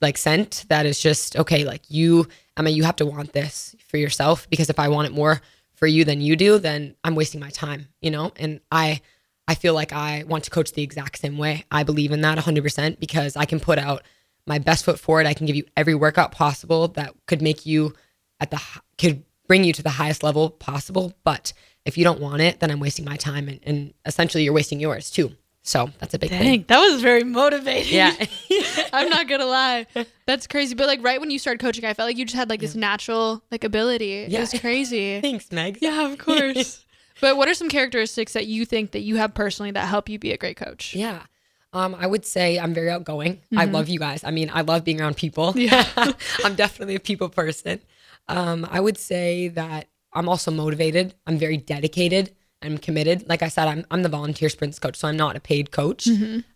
like 0.00 0.16
sent 0.16 0.64
that 0.68 0.86
is 0.86 0.98
just 0.98 1.36
okay. 1.36 1.64
Like 1.64 1.82
you, 1.88 2.26
Emma, 2.56 2.70
you 2.70 2.82
have 2.84 2.96
to 2.96 3.06
want 3.06 3.34
this 3.34 3.76
for 3.86 3.98
yourself 3.98 4.48
because 4.48 4.70
if 4.70 4.78
I 4.78 4.88
want 4.88 5.08
it 5.08 5.12
more 5.12 5.40
for 5.74 5.86
you 5.86 6.04
than 6.04 6.20
you 6.20 6.36
do, 6.36 6.58
then 6.58 6.94
I'm 7.04 7.14
wasting 7.14 7.40
my 7.40 7.50
time, 7.50 7.88
you 8.00 8.10
know. 8.10 8.32
And 8.36 8.60
I 8.72 9.02
I 9.46 9.54
feel 9.54 9.74
like 9.74 9.92
I 9.92 10.24
want 10.26 10.44
to 10.44 10.50
coach 10.50 10.72
the 10.72 10.82
exact 10.82 11.18
same 11.18 11.36
way. 11.36 11.64
I 11.70 11.82
believe 11.82 12.12
in 12.12 12.20
that 12.20 12.38
100% 12.38 13.00
because 13.00 13.36
I 13.36 13.44
can 13.46 13.58
put 13.58 13.78
out 13.78 14.02
my 14.46 14.58
best 14.58 14.84
foot 14.84 14.98
forward. 14.98 15.26
I 15.26 15.34
can 15.34 15.46
give 15.46 15.56
you 15.56 15.64
every 15.76 15.94
workout 15.94 16.32
possible 16.32 16.88
that 16.88 17.14
could 17.26 17.42
make 17.42 17.66
you 17.66 17.94
at 18.40 18.50
the 18.50 18.60
could 18.98 19.24
bring 19.46 19.64
you 19.64 19.72
to 19.72 19.82
the 19.82 19.90
highest 19.90 20.22
level 20.22 20.50
possible. 20.50 21.12
But 21.24 21.52
if 21.84 21.98
you 21.98 22.04
don't 22.04 22.20
want 22.20 22.42
it, 22.42 22.60
then 22.60 22.70
I'm 22.70 22.80
wasting 22.80 23.04
my 23.04 23.16
time 23.16 23.48
and, 23.48 23.60
and 23.64 23.94
essentially 24.06 24.44
you're 24.44 24.52
wasting 24.52 24.80
yours 24.80 25.10
too. 25.10 25.32
So 25.62 25.90
that's 25.98 26.14
a 26.14 26.18
big 26.18 26.30
thing. 26.30 26.64
That 26.68 26.78
was 26.80 27.02
very 27.02 27.22
motivating. 27.22 27.94
Yeah. 27.94 28.14
I'm 28.92 29.10
not 29.10 29.28
gonna 29.28 29.44
lie. 29.46 29.86
That's 30.26 30.46
crazy. 30.46 30.74
But 30.74 30.86
like 30.86 31.02
right 31.02 31.20
when 31.20 31.30
you 31.30 31.38
started 31.38 31.60
coaching, 31.60 31.84
I 31.84 31.92
felt 31.94 32.08
like 32.08 32.16
you 32.16 32.24
just 32.24 32.36
had 32.36 32.48
like 32.48 32.60
this 32.60 32.74
natural 32.74 33.42
like 33.50 33.64
ability. 33.64 34.12
It 34.22 34.40
was 34.40 34.54
crazy. 34.60 35.20
Thanks, 35.20 35.52
Meg. 35.52 35.78
yeah, 35.80 36.10
of 36.10 36.18
course. 36.18 36.84
but 37.20 37.36
what 37.36 37.48
are 37.48 37.54
some 37.54 37.68
characteristics 37.68 38.32
that 38.32 38.46
you 38.46 38.64
think 38.64 38.92
that 38.92 39.00
you 39.00 39.16
have 39.16 39.34
personally 39.34 39.70
that 39.72 39.86
help 39.86 40.08
you 40.08 40.18
be 40.18 40.32
a 40.32 40.38
great 40.38 40.56
coach? 40.56 40.94
Yeah. 40.94 41.24
Um, 41.72 41.94
I 41.94 42.06
would 42.06 42.26
say 42.26 42.58
I'm 42.58 42.74
very 42.74 42.90
outgoing. 42.90 43.40
I 43.56 43.64
love 43.66 43.88
you 43.88 43.98
guys. 43.98 44.24
I 44.24 44.30
mean, 44.32 44.50
I 44.52 44.62
love 44.62 44.84
being 44.84 45.00
around 45.00 45.16
people. 45.16 45.52
Yeah. 45.56 45.84
I'm 46.44 46.54
definitely 46.56 46.96
a 46.96 47.00
people 47.00 47.28
person. 47.28 47.80
Um, 48.28 48.66
I 48.70 48.80
would 48.80 48.98
say 48.98 49.48
that 49.48 49.86
I'm 50.12 50.28
also 50.28 50.50
motivated. 50.50 51.14
I'm 51.26 51.38
very 51.38 51.56
dedicated. 51.56 52.34
I'm 52.62 52.76
committed. 52.76 53.28
Like 53.28 53.42
I 53.42 53.48
said, 53.48 53.68
I'm 53.68 53.86
I'm 53.90 54.02
the 54.02 54.08
volunteer 54.08 54.48
sprints 54.48 54.78
coach, 54.78 54.96
so 54.96 55.08
I'm 55.08 55.16
not 55.16 55.36
a 55.36 55.40
paid 55.40 55.70
coach. 55.70 56.06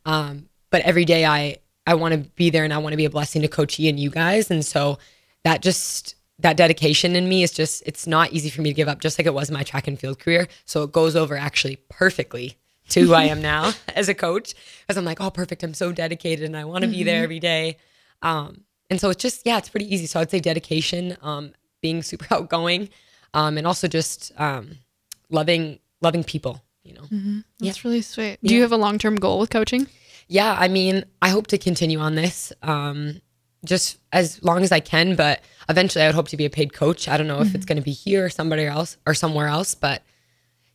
Um, 0.05 0.49
but 0.71 0.83
every 0.83 1.05
day 1.05 1.25
I 1.25 1.59
I 1.87 1.95
want 1.95 2.13
to 2.15 2.19
be 2.31 2.51
there 2.51 2.65
and 2.65 2.73
I 2.73 2.79
want 2.79 2.93
to 2.93 2.97
be 2.97 3.05
a 3.05 3.11
blessing 3.11 3.43
to 3.43 3.49
Coach 3.49 3.79
E 3.79 3.89
and 3.89 3.99
you 4.01 4.11
guys. 4.11 4.51
And 4.51 4.65
so 4.65 4.99
that 5.45 5.63
just 5.63 6.17
that 6.41 6.57
dedication 6.57 7.15
in 7.15 7.29
me 7.29 7.43
is 7.43 7.53
just 7.53 7.83
it's 7.87 8.07
not 8.07 8.33
easy 8.33 8.51
for 8.51 8.63
me 8.63 8.71
to 8.71 8.75
give 8.75 8.89
up, 8.89 9.01
just 9.01 9.19
like 9.19 9.27
it 9.27 9.35
was 9.35 9.49
in 9.49 9.55
my 9.55 9.63
track 9.63 9.87
and 9.87 9.99
field 9.99 10.19
career. 10.19 10.49
So 10.65 10.83
it 10.83 10.93
goes 10.93 11.15
over 11.15 11.37
actually 11.37 11.77
perfectly 11.89 12.57
to 12.91 13.01
who 13.01 13.15
I 13.15 13.25
am 13.25 13.41
now 13.41 13.73
as 13.95 14.09
a 14.09 14.15
coach. 14.15 14.55
Because 14.83 14.97
I'm 14.97 15.05
like, 15.05 15.21
oh 15.21 15.31
perfect, 15.31 15.63
I'm 15.63 15.75
so 15.75 15.93
dedicated 15.93 16.45
and 16.45 16.57
I 16.57 16.65
want 16.65 16.83
to 16.83 16.89
be 16.89 17.03
there 17.03 17.23
every 17.23 17.41
day. 17.41 17.79
Um, 18.23 18.63
and 18.91 19.01
so 19.01 19.11
it's 19.11 19.23
just, 19.23 19.43
yeah, 19.47 19.59
it's 19.59 19.69
pretty 19.69 19.93
easy. 19.93 20.07
So 20.07 20.21
I'd 20.21 20.31
say 20.31 20.41
dedication, 20.41 21.17
um, 21.23 21.53
being 21.81 22.03
super 22.03 22.27
outgoing, 22.35 22.89
um, 23.33 23.59
and 23.59 23.67
also 23.67 23.89
just 23.89 24.33
um 24.39 24.79
loving 25.31 25.79
loving 26.01 26.25
people, 26.25 26.63
you 26.83 26.95
know. 26.95 27.05
That's 27.61 27.85
really 27.85 28.03
sweet. 28.03 28.39
Do 28.43 28.55
you 28.55 28.63
have 28.63 28.73
a 28.73 28.77
long 28.77 28.99
term 28.99 29.17
goal 29.17 29.39
with 29.39 29.51
coaching? 29.51 29.87
Yeah, 30.29 30.57
I 30.59 30.69
mean, 30.69 31.05
I 31.21 31.29
hope 31.29 31.49
to 31.49 31.59
continue 31.59 31.99
on 31.99 32.15
this 32.15 32.53
um, 32.63 33.21
just 33.65 33.99
as 34.13 34.43
long 34.43 34.63
as 34.63 34.73
I 34.73 34.81
can, 34.81 35.17
but 35.17 35.43
eventually 35.69 36.05
I 36.05 36.09
would 36.09 36.15
hope 36.15 36.29
to 36.29 36.37
be 36.37 36.45
a 36.47 36.51
paid 36.51 36.73
coach. 36.73 37.09
I 37.09 37.17
don't 37.17 37.27
know 37.27 37.41
if 37.41 37.55
it's 37.55 37.67
going 37.67 37.77
to 37.77 37.83
be 37.83 37.93
here 37.93 38.25
or 38.25 38.31
somebody 38.31 38.65
else 38.65 38.97
or 39.07 39.15
somewhere 39.15 39.49
else, 39.49 39.75
but 39.75 40.03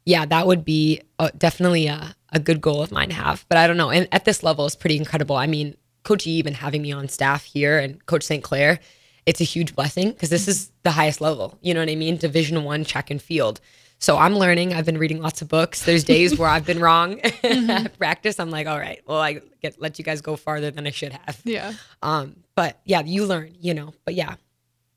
yeah, 0.09 0.25
that 0.25 0.47
would 0.47 0.65
be 0.65 1.01
uh, 1.19 1.29
definitely 1.38 1.85
a, 1.85 2.15
a 2.31 2.39
good 2.39 2.61
goal 2.61 2.81
of 2.81 2.91
mine 2.91 3.09
to 3.09 3.15
have. 3.15 3.45
But 3.47 3.59
I 3.59 3.67
don't 3.67 3.78
know. 3.78 3.92
And 3.92 4.07
at 4.11 4.25
this 4.25 4.42
level, 4.42 4.66
it's 4.66 4.75
pretty 4.75 4.97
incredible. 4.97 5.35
I 5.35 5.45
mean, 5.45 5.78
Coach 6.04 6.25
E 6.25 6.31
even 6.31 6.56
having 6.56 6.81
me 6.81 6.92
on 6.92 7.07
staff 7.09 7.44
here 7.44 7.78
and 7.78 8.04
Coach 8.07 8.23
St. 8.23 8.44
Clair, 8.44 8.80
it's 9.28 9.39
a 9.39 9.44
huge 9.44 9.75
blessing 9.75 10.09
because 10.09 10.31
this 10.31 10.47
is 10.47 10.71
the 10.81 10.89
highest 10.89 11.21
level. 11.21 11.59
You 11.61 11.75
know 11.75 11.81
what 11.81 11.89
I 11.89 11.95
mean? 11.95 12.18
Division 12.18 12.63
one 12.63 12.83
track 12.85 13.11
and 13.11 13.21
field. 13.21 13.61
So 13.99 14.18
I'm 14.18 14.35
learning. 14.35 14.73
I've 14.73 14.85
been 14.85 14.97
reading 14.97 15.21
lots 15.21 15.44
of 15.44 15.47
books. 15.47 15.85
There's 15.85 16.04
days 16.04 16.39
where 16.39 16.49
I've 16.49 16.66
been 16.66 16.80
wrong 16.80 17.19
at 17.44 17.95
practice. 17.99 18.39
I'm 18.39 18.49
like, 18.49 18.66
all 18.66 18.80
right, 18.80 19.01
well, 19.06 19.19
I 19.19 19.42
get 19.61 19.80
let 19.80 19.99
you 19.99 20.06
guys 20.06 20.21
go 20.21 20.35
farther 20.35 20.71
than 20.71 20.87
I 20.87 20.92
should 20.92 21.11
have. 21.13 21.39
Yeah. 21.44 21.73
Um, 22.01 22.37
but 22.56 22.80
yeah, 22.83 23.01
you 23.01 23.25
learn, 23.28 23.54
you 23.59 23.75
know. 23.75 23.94
But 24.06 24.16
yeah, 24.16 24.35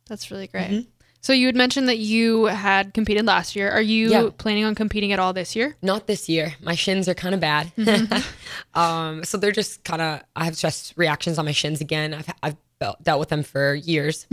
That's 0.09 0.31
really 0.31 0.47
great. 0.47 0.89
So 1.23 1.33
you 1.33 1.47
had 1.47 1.55
mentioned 1.57 1.89
that 1.89 1.99
you 1.99 2.47
had 2.47 2.93
competed 2.95 3.25
last 3.27 3.55
year. 3.55 3.71
Are 3.71 3.81
you 3.81 4.11
Yeah. 4.11 4.31
planning 4.37 4.65
on 4.65 4.75
competing 4.75 5.13
at 5.13 5.19
all 5.21 5.33
this 5.33 5.55
year? 5.57 5.77
not 5.81 6.07
this 6.09 6.29
year. 6.29 6.55
My 6.61 6.75
shins 6.75 7.09
are 7.09 7.15
kind 7.15 7.33
of 7.35 7.41
bad. 7.41 7.73
um, 8.75 9.25
so 9.25 9.39
they're 9.39 9.53
just 9.53 9.85
kind 9.85 10.03
of. 10.03 10.21
I 10.37 10.45
have 10.45 10.57
stress 10.57 10.93
reactions 10.97 11.39
on 11.39 11.45
my 11.45 11.53
shins 11.53 11.81
again. 11.81 12.13
I've 12.15 12.27
I've 12.43 12.57
dealt 13.05 13.21
with 13.21 13.29
them 13.29 13.45
for 13.45 13.75
years. 13.75 14.27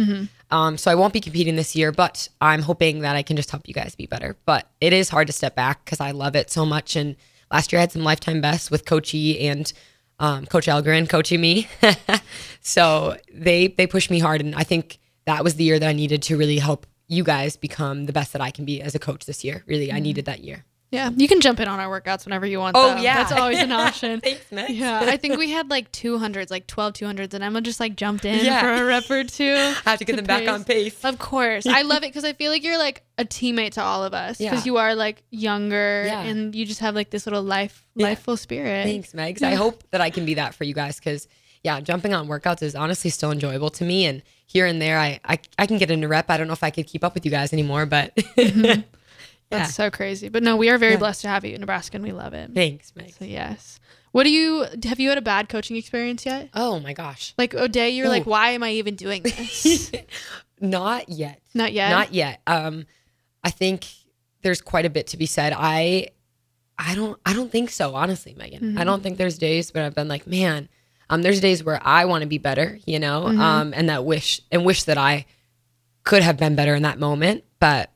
Um, 0.50 0.78
so 0.80 0.90
I 0.90 0.96
won't 0.96 1.14
be 1.14 1.22
competing 1.22 1.56
this 1.56 1.76
year, 1.76 1.92
but 1.92 2.28
I'm 2.42 2.64
hoping 2.64 3.02
that 3.02 3.16
I 3.16 3.22
can 3.22 3.36
just 3.38 3.52
help 3.52 3.68
you 3.68 3.76
guys 3.76 3.94
be 3.94 4.08
better. 4.08 4.36
But 4.46 4.68
it 4.82 4.92
is 4.92 5.10
hard 5.10 5.28
to 5.28 5.34
step 5.34 5.56
back 5.56 5.86
because 5.86 6.00
I 6.00 6.10
love 6.12 6.36
it 6.36 6.50
so 6.50 6.66
much. 6.66 6.96
And 6.96 7.16
last 7.52 7.72
year 7.72 7.78
I 7.80 7.82
had 7.82 7.92
some 7.92 8.04
lifetime 8.04 8.42
bests 8.42 8.72
with 8.72 8.86
Coach 8.86 9.14
E 9.14 9.48
and 9.48 9.72
um, 10.20 10.48
Coach 10.48 10.66
Algarin 10.68 11.08
coaching 11.08 11.40
me. 11.40 11.68
so 12.62 13.16
they 13.32 13.68
they 13.68 13.86
pushed 13.86 14.10
me 14.10 14.18
hard, 14.18 14.42
and 14.42 14.56
I 14.56 14.64
think 14.64 14.98
that 15.30 15.44
was 15.44 15.56
the 15.56 15.64
year 15.64 15.80
that 15.80 15.88
I 15.88 15.94
needed 15.94 16.22
to 16.24 16.38
really 16.38 16.58
help 16.58 16.86
you 17.08 17.24
guys 17.24 17.56
become 17.56 18.06
the 18.06 18.14
best 18.14 18.34
that 18.34 18.42
I 18.42 18.52
can 18.52 18.66
be 18.66 18.82
as 18.82 18.96
a 18.96 19.00
coach 19.00 19.26
this 19.26 19.44
year. 19.44 19.64
Really, 19.68 19.92
I 19.92 19.96
mm-hmm. 19.96 20.04
needed 20.04 20.26
that 20.26 20.44
year. 20.44 20.66
Yeah. 20.92 21.12
You 21.16 21.28
can 21.28 21.40
jump 21.40 21.60
in 21.60 21.68
on 21.68 21.80
our 21.80 22.02
workouts 22.02 22.26
whenever 22.26 22.48
you 22.48 22.58
want. 22.60 22.76
Oh, 22.76 22.96
though. 22.96 23.02
yeah. 23.02 23.18
That's 23.18 23.32
always 23.40 23.60
an 23.60 23.72
option. 23.88 24.22
Thanks, 24.22 24.52
Max. 24.52 24.72
Yeah, 24.72 25.02
I 25.02 25.18
think 25.18 25.38
we 25.38 25.52
had 25.52 25.70
like 25.70 25.92
200s, 25.92 26.50
like 26.50 26.66
12 26.66 26.94
200s, 26.94 27.34
and 27.36 27.44
Emma 27.44 27.62
just 27.62 27.80
like 27.80 27.96
jumped 27.96 28.26
in 28.26 28.44
Yeah. 28.44 28.62
for 28.62 28.84
a 28.84 28.86
rep 28.86 29.10
or 29.10 29.24
two. 29.24 29.54
I 29.86 29.92
have 29.92 30.00
to 30.00 30.06
get 30.06 30.16
them 30.16 30.26
back 30.26 30.48
on 30.48 30.64
pace. 30.64 31.06
Of 31.06 31.20
course. 31.20 31.68
I 31.68 31.84
love 31.84 31.98
it 31.98 32.02
because 32.10 32.26
I 32.26 32.34
feel 32.34 32.52
like 32.52 32.64
you're 32.64 32.80
like 32.80 33.04
a 33.20 33.26
teammate 33.26 33.74
to 33.74 33.84
all 33.84 34.04
of 34.04 34.16
us 34.16 34.40
because 34.40 34.66
Yeah. 34.66 34.72
you 34.72 34.78
are 34.78 34.96
like 34.96 35.22
younger 35.30 36.06
Yeah. 36.08 36.22
and 36.22 36.56
you 36.56 36.66
just 36.66 36.80
have 36.80 36.96
like 36.96 37.12
this 37.12 37.28
little 37.28 37.44
life, 37.44 37.86
lifeful 37.96 38.36
spirit. 38.36 38.86
Thanks, 38.86 39.14
Megs. 39.14 39.44
I 39.44 39.54
hope 39.54 39.84
that 39.92 40.02
I 40.02 40.10
can 40.10 40.26
be 40.26 40.34
that 40.36 40.56
for 40.56 40.64
you 40.64 40.74
guys 40.74 40.98
because, 40.98 41.28
yeah, 41.64 41.80
jumping 41.82 42.16
on 42.16 42.28
workouts 42.28 42.64
is 42.64 42.74
honestly 42.74 43.12
still 43.12 43.32
enjoyable 43.32 43.70
to 43.72 43.86
me. 43.86 44.06
And 44.06 44.24
here 44.52 44.66
and 44.66 44.82
there, 44.82 44.98
I, 45.00 45.20
I, 45.24 45.40
I 45.60 45.66
can 45.68 45.78
get 45.78 45.92
into 45.92 46.08
rep. 46.08 46.30
I 46.30 46.38
don't 46.38 46.48
know 46.48 46.54
if 46.54 46.64
I 46.64 46.72
could 46.72 46.88
keep 46.88 47.04
up 47.04 47.14
with 47.14 47.24
you 47.24 47.30
guys 47.32 47.54
anymore, 47.54 47.86
but 47.86 48.12
Yeah. 48.38 48.78
That's 49.50 49.74
so 49.76 49.90
crazy. 49.90 50.30
But 50.30 50.44
no, 50.44 50.58
we 50.58 50.70
are 50.70 50.78
very 50.78 50.94
Yeah. 50.94 51.00
blessed 51.00 51.22
to 51.22 51.28
have 51.28 51.44
you 51.46 51.54
in 51.56 51.62
Nebraska 51.62 51.98
and 51.98 52.04
we 52.04 52.12
love 52.12 52.34
it. 52.34 52.52
Thanks, 52.54 52.92
Meg. 52.96 53.14
So 53.14 53.26
yes. 53.26 53.80
What 54.12 54.24
do 54.24 54.32
you 54.32 54.66
have 54.86 55.00
you 55.00 55.10
had 55.10 55.18
a 55.18 55.22
bad 55.24 55.50
coaching 55.50 55.76
experience 55.76 56.26
yet? 56.26 56.50
Oh 56.56 56.80
my 56.80 56.94
gosh. 56.94 57.34
Like 57.38 57.54
a 57.54 57.68
day 57.68 57.92
you're 57.92 58.10
like, 58.10 58.26
why 58.26 58.52
am 58.52 58.64
I 58.64 58.72
even 58.74 58.96
doing 58.96 59.22
this? 59.24 59.92
Not 60.62 61.10
yet. 61.10 61.42
Not 61.54 61.74
yet. 61.74 61.90
Not 61.92 62.14
yet. 62.14 62.42
Um, 62.48 62.86
I 63.44 63.50
think 63.52 63.88
there's 64.42 64.62
quite 64.62 64.86
a 64.86 64.90
bit 64.90 65.08
to 65.08 65.18
be 65.18 65.26
said. 65.26 65.54
I, 65.56 66.08
I 66.78 66.96
don't, 66.96 67.20
I 67.26 67.34
don't 67.34 67.52
think 67.52 67.70
so. 67.72 67.96
Honestly, 67.96 68.34
Megan, 68.38 68.62
Mm-hmm. 68.62 68.78
I 68.78 68.84
don't 68.84 69.02
think 69.04 69.18
there's 69.18 69.38
days 69.38 69.74
where 69.74 69.84
I've 69.86 69.96
been 69.96 70.08
like, 70.08 70.28
man. 70.28 70.70
Um, 71.10 71.22
there's 71.22 71.40
days 71.42 71.64
where 71.64 71.80
I 71.84 72.06
want 72.06 72.22
to 72.22 72.28
be 72.28 72.38
better, 72.38 72.78
you 72.86 73.00
know, 73.00 73.24
Mm-hmm. 73.26 73.42
um, 73.42 73.74
and 73.76 73.90
that 73.90 74.06
wish 74.06 74.42
and 74.52 74.64
wish 74.66 74.84
that 74.84 74.98
I 74.98 75.26
could 76.04 76.24
have 76.24 76.38
been 76.38 76.56
better 76.56 76.76
in 76.76 76.84
that 76.84 77.00
moment, 77.00 77.44
but 77.60 77.92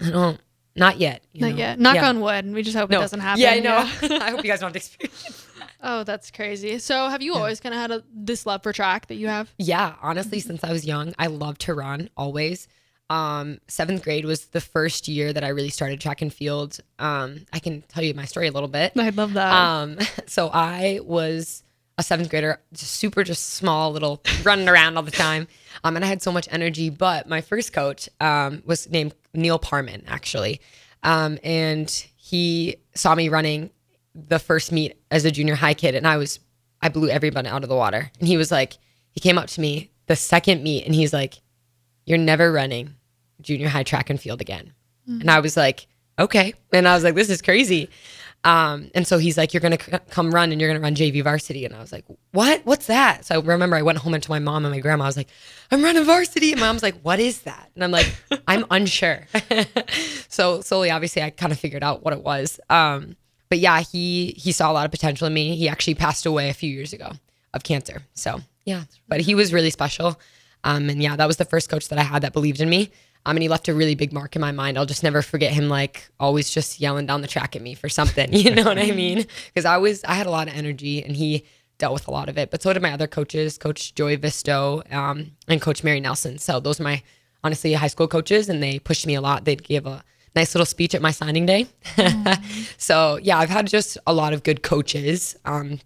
I 0.00 0.10
don't. 0.10 0.40
Not 0.74 0.98
yet. 0.98 1.22
you 1.32 1.42
Not 1.42 1.50
know? 1.50 1.56
yet. 1.56 1.78
Knock 1.78 1.96
Yeah. 1.96 2.08
on 2.08 2.20
wood. 2.20 2.46
And 2.46 2.54
we 2.54 2.62
just 2.62 2.74
hope 2.76 2.90
it 2.90 2.94
doesn't 2.94 3.20
happen. 3.20 3.42
Yeah, 3.42 3.50
I 3.50 3.60
know. 3.60 3.76
I 4.24 4.30
hope 4.30 4.42
you 4.42 4.50
guys 4.50 4.60
don't 4.60 4.68
have 4.68 4.72
to 4.72 4.78
experience. 4.78 5.46
Oh, 5.84 6.04
that's 6.04 6.30
crazy. 6.30 6.78
So 6.78 7.08
have 7.08 7.22
you 7.22 7.34
always 7.34 7.58
kind 7.58 7.74
of 7.74 7.80
had 7.80 7.90
a, 7.90 8.04
this 8.14 8.46
love 8.46 8.62
for 8.62 8.72
track 8.72 9.08
that 9.08 9.16
you 9.16 9.26
have? 9.26 9.52
Yeah, 9.58 9.96
honestly, 10.00 10.38
since 10.38 10.62
I 10.62 10.70
was 10.70 10.86
young, 10.86 11.12
I 11.18 11.26
loved 11.26 11.62
to 11.62 11.74
run 11.74 12.08
always. 12.16 12.68
Um, 13.10 13.58
seventh 13.66 14.04
grade 14.04 14.24
was 14.24 14.46
the 14.46 14.60
first 14.60 15.08
year 15.08 15.32
that 15.32 15.42
I 15.42 15.48
really 15.48 15.70
started 15.70 16.00
track 16.00 16.22
and 16.22 16.32
field. 16.32 16.78
Um, 17.00 17.46
I 17.52 17.58
can 17.58 17.82
tell 17.82 18.04
you 18.04 18.14
my 18.14 18.26
story 18.26 18.46
a 18.46 18.52
little 18.52 18.68
bit. 18.68 18.92
I 18.96 19.08
love 19.08 19.32
that. 19.32 19.52
Um, 19.52 19.98
so 20.26 20.50
I 20.52 21.00
was 21.02 21.64
a 21.98 22.02
seventh 22.02 22.30
grader, 22.30 22.60
just 22.72 22.92
super, 22.92 23.22
just 23.22 23.50
small, 23.50 23.92
little, 23.92 24.22
running 24.42 24.68
around 24.68 24.96
all 24.96 25.02
the 25.02 25.10
time. 25.10 25.46
Um, 25.84 25.96
and 25.96 26.04
I 26.04 26.08
had 26.08 26.22
so 26.22 26.32
much 26.32 26.48
energy. 26.50 26.90
But 26.90 27.28
my 27.28 27.40
first 27.40 27.72
coach 27.72 28.08
um, 28.20 28.62
was 28.64 28.88
named 28.88 29.14
Neil 29.34 29.58
Parman, 29.58 30.04
actually, 30.06 30.60
um, 31.02 31.38
and 31.42 31.90
he 32.16 32.76
saw 32.94 33.14
me 33.14 33.28
running 33.28 33.70
the 34.14 34.38
first 34.38 34.72
meet 34.72 34.96
as 35.10 35.24
a 35.24 35.30
junior 35.30 35.54
high 35.54 35.74
kid, 35.74 35.94
and 35.94 36.06
I 36.06 36.16
was, 36.16 36.38
I 36.80 36.88
blew 36.88 37.08
everybody 37.08 37.48
out 37.48 37.62
of 37.62 37.68
the 37.68 37.76
water. 37.76 38.10
And 38.18 38.28
he 38.28 38.36
was 38.36 38.50
like, 38.50 38.74
he 39.10 39.20
came 39.20 39.38
up 39.38 39.48
to 39.48 39.60
me 39.60 39.90
the 40.06 40.16
second 40.16 40.62
meet, 40.62 40.84
and 40.84 40.94
he's 40.94 41.12
like, 41.12 41.40
"You're 42.06 42.18
never 42.18 42.50
running 42.52 42.94
junior 43.40 43.68
high 43.68 43.82
track 43.82 44.10
and 44.10 44.20
field 44.20 44.40
again." 44.40 44.72
And 45.20 45.30
I 45.30 45.40
was 45.40 45.56
like, 45.56 45.86
okay. 46.18 46.54
And 46.72 46.86
I 46.88 46.94
was 46.94 47.04
like, 47.04 47.14
this 47.14 47.30
is 47.30 47.42
crazy. 47.42 47.90
Um, 48.44 48.90
and 48.94 49.06
so 49.06 49.18
he's 49.18 49.38
like, 49.38 49.54
you're 49.54 49.60
to 49.60 49.78
c- 49.80 49.92
come 50.10 50.34
run 50.34 50.50
and 50.50 50.60
you're 50.60 50.72
to 50.72 50.80
run 50.80 50.96
JV 50.96 51.22
varsity. 51.22 51.64
And 51.64 51.74
I 51.74 51.80
was 51.80 51.92
like, 51.92 52.04
what? 52.32 52.62
What's 52.64 52.86
that? 52.86 53.24
So 53.24 53.36
I 53.36 53.38
remember 53.40 53.76
I 53.76 53.82
went 53.82 53.98
home 53.98 54.14
and 54.14 54.22
to 54.22 54.30
my 54.30 54.40
mom 54.40 54.64
and 54.64 54.74
my 54.74 54.80
grandma. 54.80 55.04
I 55.04 55.06
was 55.06 55.16
like, 55.16 55.28
I'm 55.70 55.82
running 55.82 56.04
varsity. 56.04 56.52
And 56.52 56.60
mom's 56.60 56.82
like, 56.82 57.00
what 57.02 57.20
is 57.20 57.42
that? 57.42 57.70
And 57.74 57.84
I'm 57.84 57.92
like, 57.92 58.12
I'm 58.48 58.64
unsure. 58.70 59.26
so 60.28 60.60
slowly, 60.60 60.90
obviously, 60.90 61.22
I 61.22 61.30
kind 61.30 61.52
of 61.52 61.58
figured 61.58 61.84
out 61.84 62.04
what 62.04 62.12
it 62.14 62.22
was. 62.22 62.58
Um, 62.68 63.16
but 63.48 63.58
yeah, 63.58 63.80
he 63.80 64.34
he 64.36 64.50
saw 64.50 64.72
a 64.72 64.74
lot 64.74 64.86
of 64.86 64.90
potential 64.90 65.26
in 65.26 65.34
me. 65.34 65.56
He 65.56 65.68
actually 65.68 65.94
passed 65.94 66.26
away 66.26 66.48
a 66.48 66.54
few 66.54 66.70
years 66.70 66.92
ago 66.92 67.12
of 67.54 67.62
cancer. 67.62 68.02
So 68.14 68.40
yeah, 68.64 68.84
but 69.08 69.20
he 69.20 69.34
was 69.34 69.52
really 69.52 69.70
special. 69.70 70.18
Um, 70.64 70.88
and 70.88 71.02
yeah, 71.02 71.16
that 71.16 71.26
was 71.26 71.36
the 71.36 71.44
first 71.44 71.68
coach 71.68 71.88
that 71.88 71.98
I 71.98 72.02
had 72.02 72.22
that 72.22 72.32
believed 72.32 72.60
in 72.60 72.70
me. 72.70 72.90
Um, 73.24 73.36
and 73.36 73.42
he 73.42 73.48
left 73.48 73.68
a 73.68 73.74
really 73.74 73.94
big 73.94 74.12
mark 74.12 74.34
in 74.34 74.40
my 74.40 74.50
mind. 74.52 74.76
I'll 74.76 74.86
just 74.86 75.02
never 75.02 75.22
forget 75.22 75.52
him, 75.52 75.68
like 75.68 76.10
always 76.18 76.50
just 76.50 76.80
yelling 76.80 77.06
down 77.06 77.20
the 77.20 77.28
track 77.28 77.54
at 77.54 77.62
me 77.62 77.74
for 77.74 77.88
something. 77.88 78.32
You 78.42 78.54
know 78.54 78.64
what 78.64 78.78
I 78.78 78.90
mean? 78.92 79.26
Because 79.46 79.64
I 79.64 79.76
was, 79.76 80.02
I 80.04 80.14
had 80.14 80.26
a 80.26 80.30
lot 80.30 80.48
of 80.48 80.54
energy, 80.54 81.04
and 81.04 81.14
he 81.14 81.44
dealt 81.78 81.94
with 81.94 82.08
a 82.08 82.10
lot 82.10 82.28
of 82.28 82.36
it. 82.38 82.50
But 82.50 82.62
so 82.62 82.72
did 82.72 82.82
my 82.82 82.92
other 82.92 83.06
coaches, 83.06 83.58
Coach 83.58 83.94
Joey 83.94 84.16
Visto 84.16 84.82
um, 84.90 85.32
and 85.48 85.60
Coach 85.60 85.84
Mary 85.84 86.00
Nelson. 86.00 86.38
So 86.38 86.60
those 86.60 86.80
are 86.80 86.84
my 86.84 87.02
honestly 87.44 87.72
high 87.72 87.88
school 87.88 88.08
coaches, 88.08 88.48
and 88.48 88.62
they 88.62 88.78
pushed 88.78 89.06
me 89.06 89.14
a 89.14 89.20
lot. 89.20 89.44
They'd 89.44 89.62
give 89.62 89.86
a 89.86 90.02
nice 90.34 90.54
little 90.54 90.66
speech 90.66 90.94
at 90.94 91.02
my 91.02 91.10
signing 91.10 91.46
day. 91.46 91.66
so 92.78 93.18
yeah, 93.22 93.38
I've 93.38 93.50
had 93.50 93.66
just 93.66 93.98
a 94.06 94.12
lot 94.12 94.32
of 94.32 94.42
good 94.42 94.62
coaches 94.62 95.36
um, 95.44 95.80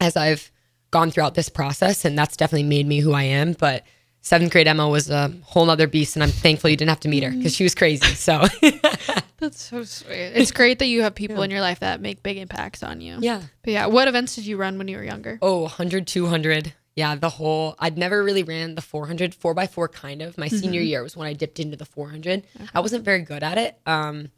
as 0.00 0.16
I've 0.16 0.50
gone 0.90 1.10
throughout 1.10 1.34
this 1.34 1.48
process, 1.48 2.04
and 2.04 2.18
that's 2.18 2.36
definitely 2.36 2.68
made 2.68 2.86
me 2.86 3.00
who 3.00 3.12
I 3.12 3.24
am. 3.24 3.52
But 3.52 3.84
seventh 4.28 4.52
grade 4.52 4.68
Emma 4.68 4.86
was 4.86 5.08
a 5.08 5.32
whole 5.42 5.70
other 5.70 5.86
beast, 5.86 6.14
and 6.14 6.22
I'm 6.22 6.30
thankful 6.30 6.68
you 6.68 6.76
didn't 6.76 6.90
have 6.90 7.00
to 7.00 7.08
meet 7.08 7.22
her 7.22 7.30
because 7.30 7.54
she 7.54 7.64
was 7.64 7.74
crazy. 7.74 8.04
So 8.14 8.44
That's 9.38 9.62
so 9.62 9.84
sweet. 9.84 10.14
It's 10.14 10.50
great 10.50 10.80
that 10.80 10.86
you 10.86 11.02
have 11.02 11.14
people 11.14 11.42
in 11.42 11.50
your 11.50 11.62
life 11.62 11.80
that 11.80 12.00
make 12.02 12.22
big 12.22 12.36
impacts 12.36 12.82
on 12.82 13.00
you. 13.00 13.16
yeah. 13.20 13.42
But 13.62 13.72
yeah, 13.72 13.86
what 13.86 14.06
events 14.06 14.34
did 14.34 14.44
you 14.44 14.56
run 14.58 14.76
when 14.76 14.86
you 14.86 14.98
were 14.98 15.04
younger? 15.04 15.38
Oh, 15.40 15.62
100, 15.62 16.06
200. 16.06 16.74
Yeah, 16.94 17.14
the 17.14 17.30
whole, 17.30 17.76
I'd 17.78 17.96
never 17.96 18.22
really 18.22 18.42
ran 18.42 18.74
the 18.74 18.82
400, 18.82 19.34
4 19.34 19.54
by 19.54 19.66
4 19.68 19.88
kind 19.88 20.20
of. 20.20 20.36
My 20.36 20.48
senior 20.48 20.80
year 20.80 21.02
was 21.02 21.16
when 21.16 21.28
I 21.28 21.32
dipped 21.32 21.60
into 21.60 21.76
the 21.76 21.84
400. 21.86 22.44
I 22.74 22.80
wasn't 22.80 23.04
very 23.04 23.22
good 23.22 23.44
at 23.44 23.56
it. 23.56 23.78
Um, 23.86 24.30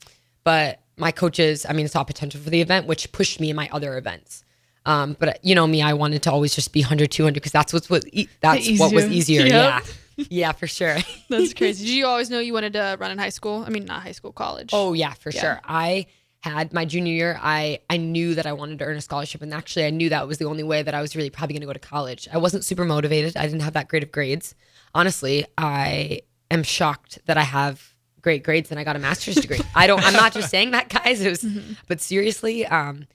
but 0.45 0.81
my 0.99 1.11
coaches, 1.11 1.65
I 1.67 1.73
mean, 1.73 1.89
saw 1.89 2.05
potential 2.05 2.41
for 2.41 2.51
the 2.51 2.61
event, 2.61 2.87
which 2.87 3.11
pushed 3.13 3.41
me 3.41 3.49
in 3.51 3.57
my 3.57 3.69
other 3.73 3.97
events. 3.97 4.45
Um, 4.87 5.17
but 5.19 5.45
you 5.45 5.55
know 5.55 5.67
me, 5.67 5.83
I 5.83 5.93
wanted 5.93 6.23
to 6.23 6.33
always 6.33 6.55
just 6.55 6.73
be 6.73 6.81
100, 6.83 7.11
200 7.11 7.35
because 7.35 7.53
that's 7.53 7.73
what's 7.73 7.91
what, 7.91 8.05
e- 8.13 8.29
that's 8.41 8.79
what 8.79 8.93
was 8.95 9.05
easier. 9.07 9.43
easier. 9.43 9.55
Yep. 9.55 9.85
Yeah. 10.17 10.25
yeah, 10.31 10.53
for 10.53 10.67
sure. 10.67 10.97
That's 11.29 11.55
crazy. 11.55 11.85
Did 11.87 11.93
you 11.95 12.07
always 12.07 12.29
know 12.31 12.41
you 12.41 12.53
wanted 12.53 12.73
to 12.75 12.97
run 13.01 13.11
in 13.11 13.19
high 13.19 13.29
school? 13.31 13.65
I 13.67 13.71
mean, 13.71 13.85
not 13.85 14.03
high 14.03 14.13
school, 14.13 14.33
college. 14.33 14.71
Oh 14.73 14.93
yeah, 14.93 15.13
for 15.15 15.31
Yeah. 15.31 15.41
sure. 15.41 15.61
I 15.65 16.07
had 16.41 16.73
my 16.73 16.85
junior 16.87 17.13
year. 17.13 17.39
I 17.43 17.81
I 17.91 17.97
knew 17.99 18.35
that 18.35 18.47
I 18.47 18.53
wanted 18.55 18.79
to 18.81 18.85
earn 18.87 18.97
a 18.97 19.01
scholarship, 19.03 19.41
and 19.43 19.53
actually, 19.55 19.85
I 19.87 19.91
knew 19.91 20.09
that 20.11 20.27
was 20.27 20.39
the 20.39 20.47
only 20.47 20.63
way 20.63 20.83
that 20.83 20.95
I 20.95 21.01
was 21.03 21.15
really 21.17 21.31
probably 21.31 21.55
going 21.55 21.61
to 21.63 21.67
go 21.67 21.73
to 21.75 21.79
college. 21.79 22.29
I 22.33 22.39
wasn't 22.39 22.65
super 22.65 22.85
motivated. 22.85 23.37
I 23.37 23.43
didn't 23.47 23.61
have 23.61 23.75
that 23.75 23.89
great 23.89 24.03
of 24.03 24.11
grades. 24.13 24.55
Honestly, 24.95 25.47
I 25.59 26.23
am 26.51 26.63
shocked 26.63 27.19
that 27.27 27.37
I 27.39 27.43
have 27.43 27.95
great 28.23 28.43
grades 28.43 28.71
and 28.71 28.79
I 28.81 28.85
got 28.85 28.97
a 28.97 28.99
master's 28.99 29.37
degree. 29.37 29.61
I 29.75 29.87
don't. 29.87 30.03
I'm 30.05 30.13
not 30.15 30.33
just 30.33 30.51
saying 30.51 30.73
that, 30.73 30.89
guys. 30.89 31.21
It 31.23 31.29
was, 31.31 31.45
but 31.89 32.01
seriously, 32.01 32.67
um, 32.67 33.07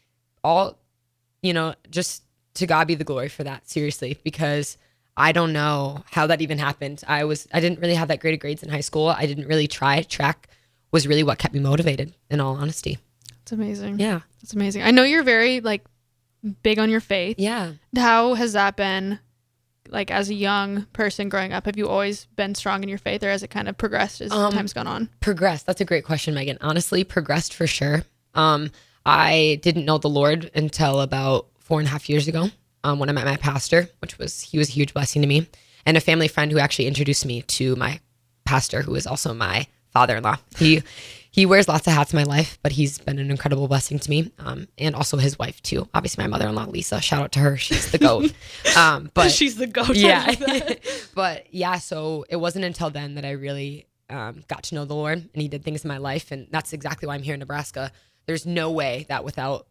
all 0.44 0.78
you 1.46 1.54
know, 1.54 1.76
just 1.90 2.24
to 2.56 2.66
God 2.68 2.88
be 2.88 2.96
the 2.96 3.04
glory 3.04 3.30
for 3.30 3.44
that. 3.44 3.70
Seriously, 3.70 4.18
because 4.24 4.78
I 5.18 5.32
don't 5.32 5.54
know 5.54 6.04
how 6.12 6.28
that 6.28 6.42
even 6.42 6.58
happened. 6.58 7.04
I 7.08 7.24
was 7.26 7.48
I 7.54 7.60
didn't 7.60 7.80
really 7.80 7.96
have 7.96 8.08
that 8.10 8.20
great 8.20 8.34
of 8.34 8.40
grades 8.40 8.64
in 8.64 8.70
high 8.70 8.82
school. 8.82 9.08
I 9.10 9.26
didn't 9.26 9.48
really 9.48 9.68
try. 9.68 10.02
Track 10.04 10.50
was 10.92 11.08
really 11.08 11.24
what 11.24 11.38
kept 11.40 11.54
me 11.54 11.60
motivated. 11.60 12.14
In 12.30 12.40
all 12.40 12.56
honesty, 12.56 12.98
It's 13.42 13.52
amazing. 13.52 14.00
yeah, 14.00 14.22
That's 14.42 14.54
amazing. 14.54 14.84
I 14.84 14.92
know 14.92 15.04
you're 15.04 15.24
very 15.24 15.60
like 15.62 15.84
big 16.64 16.80
on 16.80 16.90
your 16.90 17.00
faith. 17.02 17.38
yeah. 17.40 17.74
How 17.96 18.34
has 18.36 18.54
that 18.54 18.76
been 18.76 19.20
like 19.90 20.10
as 20.12 20.30
a 20.30 20.34
young 20.34 20.86
person 20.94 21.30
growing 21.30 21.54
up? 21.54 21.66
Have 21.66 21.78
you 21.78 21.88
always 21.88 22.26
been 22.36 22.56
strong 22.56 22.82
in 22.84 22.90
your 22.90 22.98
faith 22.98 23.24
or 23.24 23.30
has 23.30 23.44
it 23.44 23.50
kind 23.50 23.68
of 23.68 23.78
progressed 23.78 24.22
as 24.22 24.32
Um, 24.32 24.52
time's 24.54 24.74
gone 24.74 24.88
on? 24.88 25.10
progressed 25.20 25.66
that's 25.66 25.82
a 25.82 25.86
great 25.86 26.04
question 26.06 26.34
megan 26.34 26.58
honestly 26.62 27.04
progressed 27.04 27.54
for 27.54 27.68
sure 27.68 28.04
um 28.34 28.72
i 29.06 29.60
didn't 29.62 29.86
know 29.86 29.98
the 29.98 30.10
lord 30.10 30.50
until 30.56 31.02
about 31.02 31.48
four 31.60 31.80
and 31.80 31.88
a 31.88 31.92
half 31.92 32.10
years 32.10 32.28
ago 32.28 32.48
um, 32.84 33.00
when 33.00 33.10
i 33.10 33.12
met 33.12 33.26
my 33.26 33.38
pastor 33.38 33.90
which 34.00 34.18
was 34.18 34.42
he 34.42 34.58
was 34.58 34.70
a 34.70 34.74
huge 34.74 34.94
blessing 34.94 35.22
to 35.22 35.28
me 35.28 35.48
and 35.86 35.98
a 35.98 36.02
family 36.02 36.28
friend 36.28 36.52
who 36.52 36.60
actually 36.60 36.88
introduced 36.88 37.26
me 37.26 37.42
to 37.44 37.76
my 37.76 38.00
pastor 38.46 38.82
who 38.82 38.96
is 38.96 39.08
also 39.08 39.34
my 39.34 39.68
father-in-law. 39.92 40.36
He 40.58 40.84
he 41.32 41.46
wears 41.46 41.68
lots 41.68 41.88
of 41.88 41.94
hats 41.94 42.12
in 42.14 42.18
my 42.18 42.24
life 42.24 42.58
but 42.62 42.74
he's 42.74 42.98
been 43.00 43.18
an 43.18 43.32
incredible 43.32 43.68
blessing 43.68 43.98
to 44.00 44.10
me 44.10 44.32
um, 44.40 44.68
and 44.78 44.94
also 44.96 45.18
his 45.18 45.40
wife 45.40 45.62
too. 45.64 45.88
Obviously 45.94 46.24
my 46.24 46.28
mother-in-law 46.28 46.66
lisa 46.66 47.00
shout 47.02 47.22
out 47.22 47.32
to 47.34 47.40
her. 47.40 47.58
She's 47.58 47.92
the 47.92 47.98
goat. 47.98 48.34
Um, 48.78 49.10
but 49.14 49.32
She's 49.32 49.56
the 49.56 49.68
go-to. 49.68 49.98
yeah. 49.98 50.34
But 51.16 51.48
yeah 51.54 51.78
so 51.78 52.26
it 52.30 52.36
wasn't 52.36 52.66
until 52.66 52.90
then 52.90 53.16
that 53.16 53.26
i 53.26 53.32
really 53.32 53.88
um, 54.10 54.44
got 54.48 54.64
to 54.64 54.76
know 54.76 54.86
the 54.86 54.94
lord 54.96 55.18
and 55.34 55.42
he 55.42 55.48
did 55.48 55.64
things 55.64 55.84
in 55.86 55.88
my 55.88 55.98
life 55.98 56.32
and 56.32 56.48
that's 56.52 56.74
exactly 56.74 57.08
why 57.08 57.16
i'm 57.16 57.24
here 57.24 57.34
in 57.36 57.40
nebraska 57.40 57.92
there's 58.26 58.46
no 58.46 58.72
way 58.72 59.06
that 59.10 59.24
without 59.24 59.68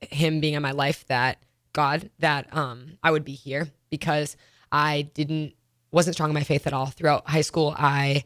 him 0.00 0.40
being 0.40 0.54
in 0.54 0.62
my 0.62 0.72
life 0.72 1.06
that 1.08 1.38
god 1.72 2.10
that 2.18 2.54
um, 2.56 2.98
i 3.02 3.10
would 3.10 3.24
be 3.24 3.32
here 3.32 3.68
because 3.90 4.36
i 4.72 5.02
didn't 5.14 5.54
wasn't 5.90 6.14
strong 6.14 6.30
in 6.30 6.34
my 6.34 6.42
faith 6.44 6.66
at 6.66 6.72
all. 6.72 6.86
Throughout 6.86 7.28
high 7.28 7.40
school 7.40 7.74
i 7.76 8.24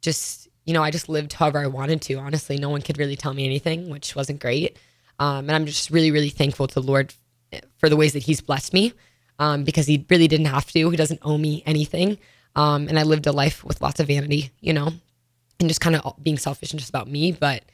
just 0.00 0.48
you 0.64 0.74
know 0.74 0.82
i 0.82 0.90
just 0.90 1.08
lived 1.08 1.32
however 1.32 1.58
i 1.58 1.66
wanted 1.66 2.02
to. 2.02 2.14
Honestly 2.14 2.56
no 2.58 2.68
one 2.68 2.82
could 2.82 2.98
really 2.98 3.16
tell 3.16 3.34
me 3.34 3.44
anything 3.44 3.90
which 3.90 4.14
wasn't 4.16 4.40
great. 4.40 4.78
Um, 5.18 5.48
and 5.48 5.52
i'm 5.52 5.66
just 5.66 5.90
really 5.90 6.10
really 6.10 6.30
thankful 6.30 6.66
to 6.66 6.74
the 6.74 6.82
lord 6.82 7.14
for 7.76 7.88
the 7.88 7.96
ways 7.96 8.14
that 8.14 8.22
he's 8.22 8.40
blessed 8.40 8.72
me 8.72 8.92
um, 9.38 9.64
because 9.64 9.86
he 9.86 10.06
really 10.08 10.28
didn't 10.28 10.46
have 10.46 10.70
to. 10.72 10.88
He 10.88 10.96
doesn't 10.96 11.20
owe 11.22 11.36
me 11.36 11.62
anything. 11.66 12.18
Um, 12.54 12.88
and 12.88 12.98
i 12.98 13.02
lived 13.02 13.26
a 13.26 13.32
life 13.32 13.64
with 13.64 13.80
lots 13.80 13.98
of 14.00 14.06
vanity 14.08 14.50
you 14.60 14.72
know 14.72 14.92
and 15.62 15.68
just 15.68 15.80
kind 15.80 15.96
of 15.96 16.14
being 16.22 16.38
selfish 16.38 16.72
and 16.72 16.80
just 16.80 16.90
about 16.90 17.08
me. 17.08 17.32
But 17.32 17.64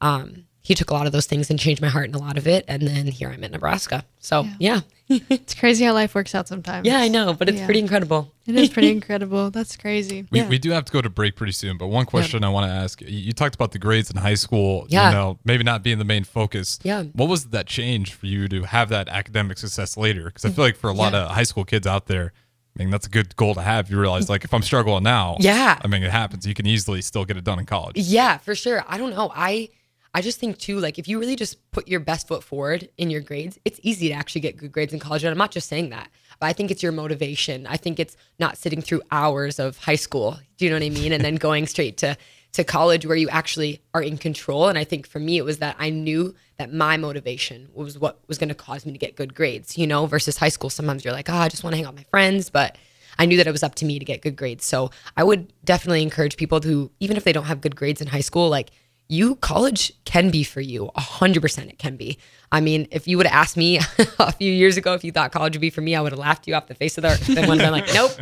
um, 0.00 0.44
he 0.68 0.74
took 0.74 0.90
a 0.90 0.94
lot 0.94 1.06
of 1.06 1.12
those 1.12 1.26
things 1.26 1.48
and 1.50 1.58
changed 1.58 1.80
my 1.80 1.88
heart 1.88 2.08
in 2.08 2.14
a 2.14 2.18
lot 2.18 2.36
of 2.36 2.46
it 2.46 2.64
and 2.68 2.82
then 2.82 3.06
here 3.06 3.30
i'm 3.30 3.42
in 3.44 3.52
nebraska 3.52 4.04
so 4.18 4.44
yeah 4.58 4.80
It's 5.08 5.54
crazy 5.54 5.84
how 5.84 5.92
life 5.92 6.16
works 6.16 6.34
out 6.34 6.48
sometimes. 6.48 6.84
yeah 6.86 6.98
i 6.98 7.08
know 7.08 7.32
but 7.32 7.48
it's 7.48 7.58
Yeah. 7.58 7.64
pretty 7.66 7.80
incredible 7.80 8.32
It 8.46 8.56
is 8.56 8.68
pretty 8.70 8.90
incredible. 8.98 9.50
That's 9.50 9.76
crazy. 9.76 10.18
We, 10.30 10.38
Yeah. 10.40 10.48
we 10.48 10.58
do 10.58 10.70
have 10.70 10.84
to 10.84 10.92
go 10.92 11.00
to 11.00 11.10
break 11.10 11.34
pretty 11.36 11.52
soon, 11.52 11.78
but 11.78 11.88
one 11.88 12.06
question 12.06 12.44
I 12.44 12.48
want 12.48 12.64
to 12.70 12.74
ask 12.84 13.00
you, 13.00 13.08
you 13.08 13.32
talked 13.32 13.54
about 13.56 13.70
the 13.72 13.78
grades 13.86 14.08
in 14.10 14.16
high 14.16 14.34
school, 14.44 14.86
Yeah. 14.88 15.08
you 15.08 15.14
know, 15.16 15.38
maybe 15.44 15.62
not 15.64 15.82
being 15.82 15.98
the 15.98 16.04
main 16.14 16.22
focus. 16.24 16.78
Yeah. 16.84 17.02
What 17.20 17.28
was 17.28 17.46
that 17.56 17.66
change 17.66 18.12
for 18.14 18.26
you 18.26 18.46
to 18.54 18.62
have 18.76 18.88
that 18.90 19.08
academic 19.08 19.58
success 19.58 19.96
later? 19.96 20.24
Because 20.26 20.44
I 20.44 20.50
feel 20.50 20.64
like 20.64 20.76
for 20.76 20.90
a 20.90 20.92
lot 21.02 21.12
Yeah. 21.12 21.24
of 21.24 21.30
high 21.38 21.42
school 21.50 21.64
kids 21.64 21.86
out 21.88 22.06
there, 22.06 22.32
I 22.76 22.82
mean, 22.82 22.90
that's 22.90 23.06
a 23.06 23.10
good 23.10 23.34
goal 23.36 23.54
to 23.54 23.62
have. 23.62 23.90
You 23.90 23.98
realize, 24.00 24.28
like, 24.28 24.44
if 24.44 24.52
I'm 24.54 24.62
struggling 24.62 25.02
now, 25.04 25.36
Yeah. 25.40 25.78
I 25.82 25.86
mean, 25.88 26.02
it 26.04 26.12
happens. 26.12 26.46
You 26.46 26.54
can 26.54 26.66
easily 26.66 27.00
still 27.02 27.24
get 27.24 27.36
it 27.36 27.44
done 27.44 27.58
in 27.58 27.66
college. 27.66 27.96
Yeah, 27.96 28.38
for 28.38 28.54
sure. 28.54 28.84
I 28.88 28.96
don't 28.98 29.10
know. 29.10 29.30
I 29.34 29.70
I 30.14 30.22
just 30.22 30.40
think 30.40 30.58
too, 30.58 30.78
like 30.78 30.98
if 30.98 31.08
you 31.08 31.18
really 31.18 31.36
just 31.36 31.70
put 31.72 31.88
your 31.88 32.00
best 32.00 32.26
foot 32.28 32.42
forward 32.42 32.88
in 32.96 33.10
your 33.10 33.20
grades, 33.20 33.58
it's 33.64 33.80
easy 33.82 34.08
to 34.08 34.14
actually 34.14 34.40
get 34.40 34.56
good 34.56 34.72
grades 34.72 34.92
in 34.92 34.98
college. 34.98 35.24
And 35.24 35.30
I'm 35.30 35.38
not 35.38 35.50
just 35.50 35.68
saying 35.68 35.90
that, 35.90 36.08
but 36.40 36.46
I 36.46 36.52
think 36.52 36.70
it's 36.70 36.82
your 36.82 36.92
motivation. 36.92 37.66
I 37.66 37.76
think 37.76 38.00
it's 38.00 38.16
not 38.38 38.56
sitting 38.56 38.80
through 38.80 39.02
hours 39.10 39.58
of 39.58 39.76
high 39.78 39.96
school. 39.96 40.38
Do 40.56 40.64
you 40.64 40.70
know 40.70 40.76
what 40.76 40.84
I 40.84 40.90
mean? 40.90 41.12
And 41.12 41.24
then 41.24 41.36
going 41.36 41.66
straight 41.66 41.96
to 41.98 42.16
to 42.56 42.64
college 42.64 43.04
where 43.04 43.16
you 43.16 43.28
actually 43.28 43.82
are 43.92 44.02
in 44.02 44.16
control. 44.16 44.68
And 44.68 44.78
I 44.78 44.84
think 44.84 45.06
for 45.06 45.18
me, 45.18 45.36
it 45.36 45.44
was 45.44 45.58
that 45.58 45.76
I 45.78 45.90
knew 45.90 46.34
that 46.56 46.72
my 46.72 46.96
motivation 46.96 47.68
was 47.74 47.98
what 47.98 48.18
was 48.28 48.38
going 48.38 48.48
to 48.48 48.54
cause 48.54 48.86
me 48.86 48.92
to 48.92 48.98
get 48.98 49.14
good 49.14 49.34
grades, 49.34 49.76
you 49.76 49.86
know, 49.86 50.06
versus 50.06 50.38
high 50.38 50.48
school. 50.48 50.70
Sometimes 50.70 51.04
you're 51.04 51.12
like, 51.12 51.28
oh, 51.28 51.34
I 51.34 51.50
just 51.50 51.62
want 51.62 51.74
to 51.74 51.76
hang 51.76 51.84
out 51.84 51.92
with 51.92 52.00
my 52.00 52.10
friends. 52.10 52.48
But 52.48 52.78
I 53.18 53.26
knew 53.26 53.36
that 53.36 53.46
it 53.46 53.52
was 53.52 53.62
up 53.62 53.74
to 53.76 53.84
me 53.84 53.98
to 53.98 54.04
get 54.06 54.22
good 54.22 54.36
grades. 54.36 54.64
So 54.64 54.90
I 55.18 55.24
would 55.24 55.52
definitely 55.64 56.02
encourage 56.02 56.38
people 56.38 56.60
who, 56.60 56.90
even 56.98 57.18
if 57.18 57.24
they 57.24 57.32
don't 57.32 57.44
have 57.44 57.60
good 57.60 57.76
grades 57.76 58.00
in 58.00 58.08
high 58.08 58.20
school, 58.20 58.48
like 58.48 58.70
you, 59.08 59.36
college 59.36 59.92
can 60.04 60.30
be 60.30 60.42
for 60.42 60.60
you. 60.60 60.90
A 60.94 61.00
hundred 61.00 61.40
percent 61.40 61.70
it 61.70 61.78
can 61.78 61.96
be. 61.96 62.18
I 62.50 62.60
mean, 62.60 62.88
if 62.90 63.06
you 63.08 63.16
would 63.16 63.26
have 63.26 63.34
asked 63.34 63.56
me 63.56 63.78
a 64.18 64.32
few 64.32 64.52
years 64.52 64.76
ago 64.76 64.94
if 64.94 65.04
you 65.04 65.12
thought 65.12 65.32
college 65.32 65.54
would 65.54 65.60
be 65.60 65.70
for 65.70 65.80
me, 65.80 65.94
I 65.94 66.00
would 66.00 66.12
have 66.12 66.18
laughed 66.18 66.46
you 66.46 66.54
off 66.54 66.66
the 66.66 66.74
face 66.74 66.98
of 66.98 67.02
the 67.02 67.08
earth. 67.08 67.28
and 67.28 67.48
would 67.48 67.60
have 67.60 67.72
been 67.72 67.72
like, 67.72 67.92
nope. 67.94 68.12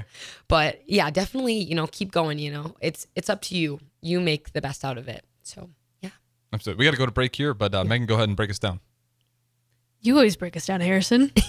But 0.49 0.83
yeah, 0.87 1.11
definitely, 1.11 1.55
you 1.55 1.75
know, 1.75 1.87
keep 1.87 2.12
going, 2.12 2.38
you 2.38 2.50
know. 2.50 2.75
It's 2.81 3.07
it's 3.14 3.31
up 3.31 3.43
to 3.43 3.57
you. 3.57 3.81
You 4.03 4.21
make 4.21 4.53
the 4.53 4.61
best 4.61 4.85
out 4.85 4.99
of 4.99 5.09
it. 5.09 5.25
So 5.43 5.71
yeah. 6.00 6.11
Absolutely. 6.53 6.83
We 6.83 6.87
got 6.87 6.93
to 6.93 6.99
go 6.99 7.07
to 7.07 7.12
break 7.12 7.35
here, 7.35 7.55
but 7.55 7.75
uh, 7.75 7.85
Megan, 7.85 8.07
go 8.07 8.14
ahead 8.14 8.29
and 8.29 8.37
break 8.37 8.50
us 8.50 8.59
down. 8.59 8.81
You 10.00 10.17
always 10.17 10.37
break 10.37 10.57
us 10.57 10.67
down, 10.67 10.81
Harrison. 10.83 11.33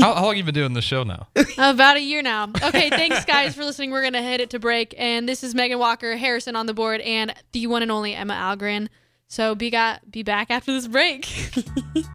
How, 0.04 0.14
how 0.14 0.22
long 0.22 0.28
have 0.28 0.36
you 0.38 0.44
been 0.44 0.54
doing 0.54 0.72
the 0.72 0.82
show 0.82 1.02
now? 1.02 1.28
About 1.58 1.96
a 1.96 2.00
year 2.00 2.22
now. 2.22 2.50
Okay, 2.62 2.88
thanks 2.90 3.24
guys 3.24 3.54
for 3.54 3.64
listening. 3.64 3.90
We're 3.90 4.02
gonna 4.02 4.22
hit 4.22 4.40
it 4.40 4.50
to 4.50 4.58
break, 4.58 4.94
and 4.96 5.28
this 5.28 5.44
is 5.44 5.54
Megan 5.54 5.78
Walker, 5.78 6.16
Harrison 6.16 6.56
on 6.56 6.66
the 6.66 6.74
board, 6.74 7.00
and 7.02 7.34
the 7.52 7.66
one 7.66 7.82
and 7.82 7.90
only 7.90 8.14
Emma 8.14 8.34
Algarin. 8.34 8.88
So 9.28 9.54
be 9.54 9.70
got 9.70 10.10
be 10.10 10.22
back 10.22 10.50
after 10.50 10.72
this 10.72 10.88
break. 10.88 11.26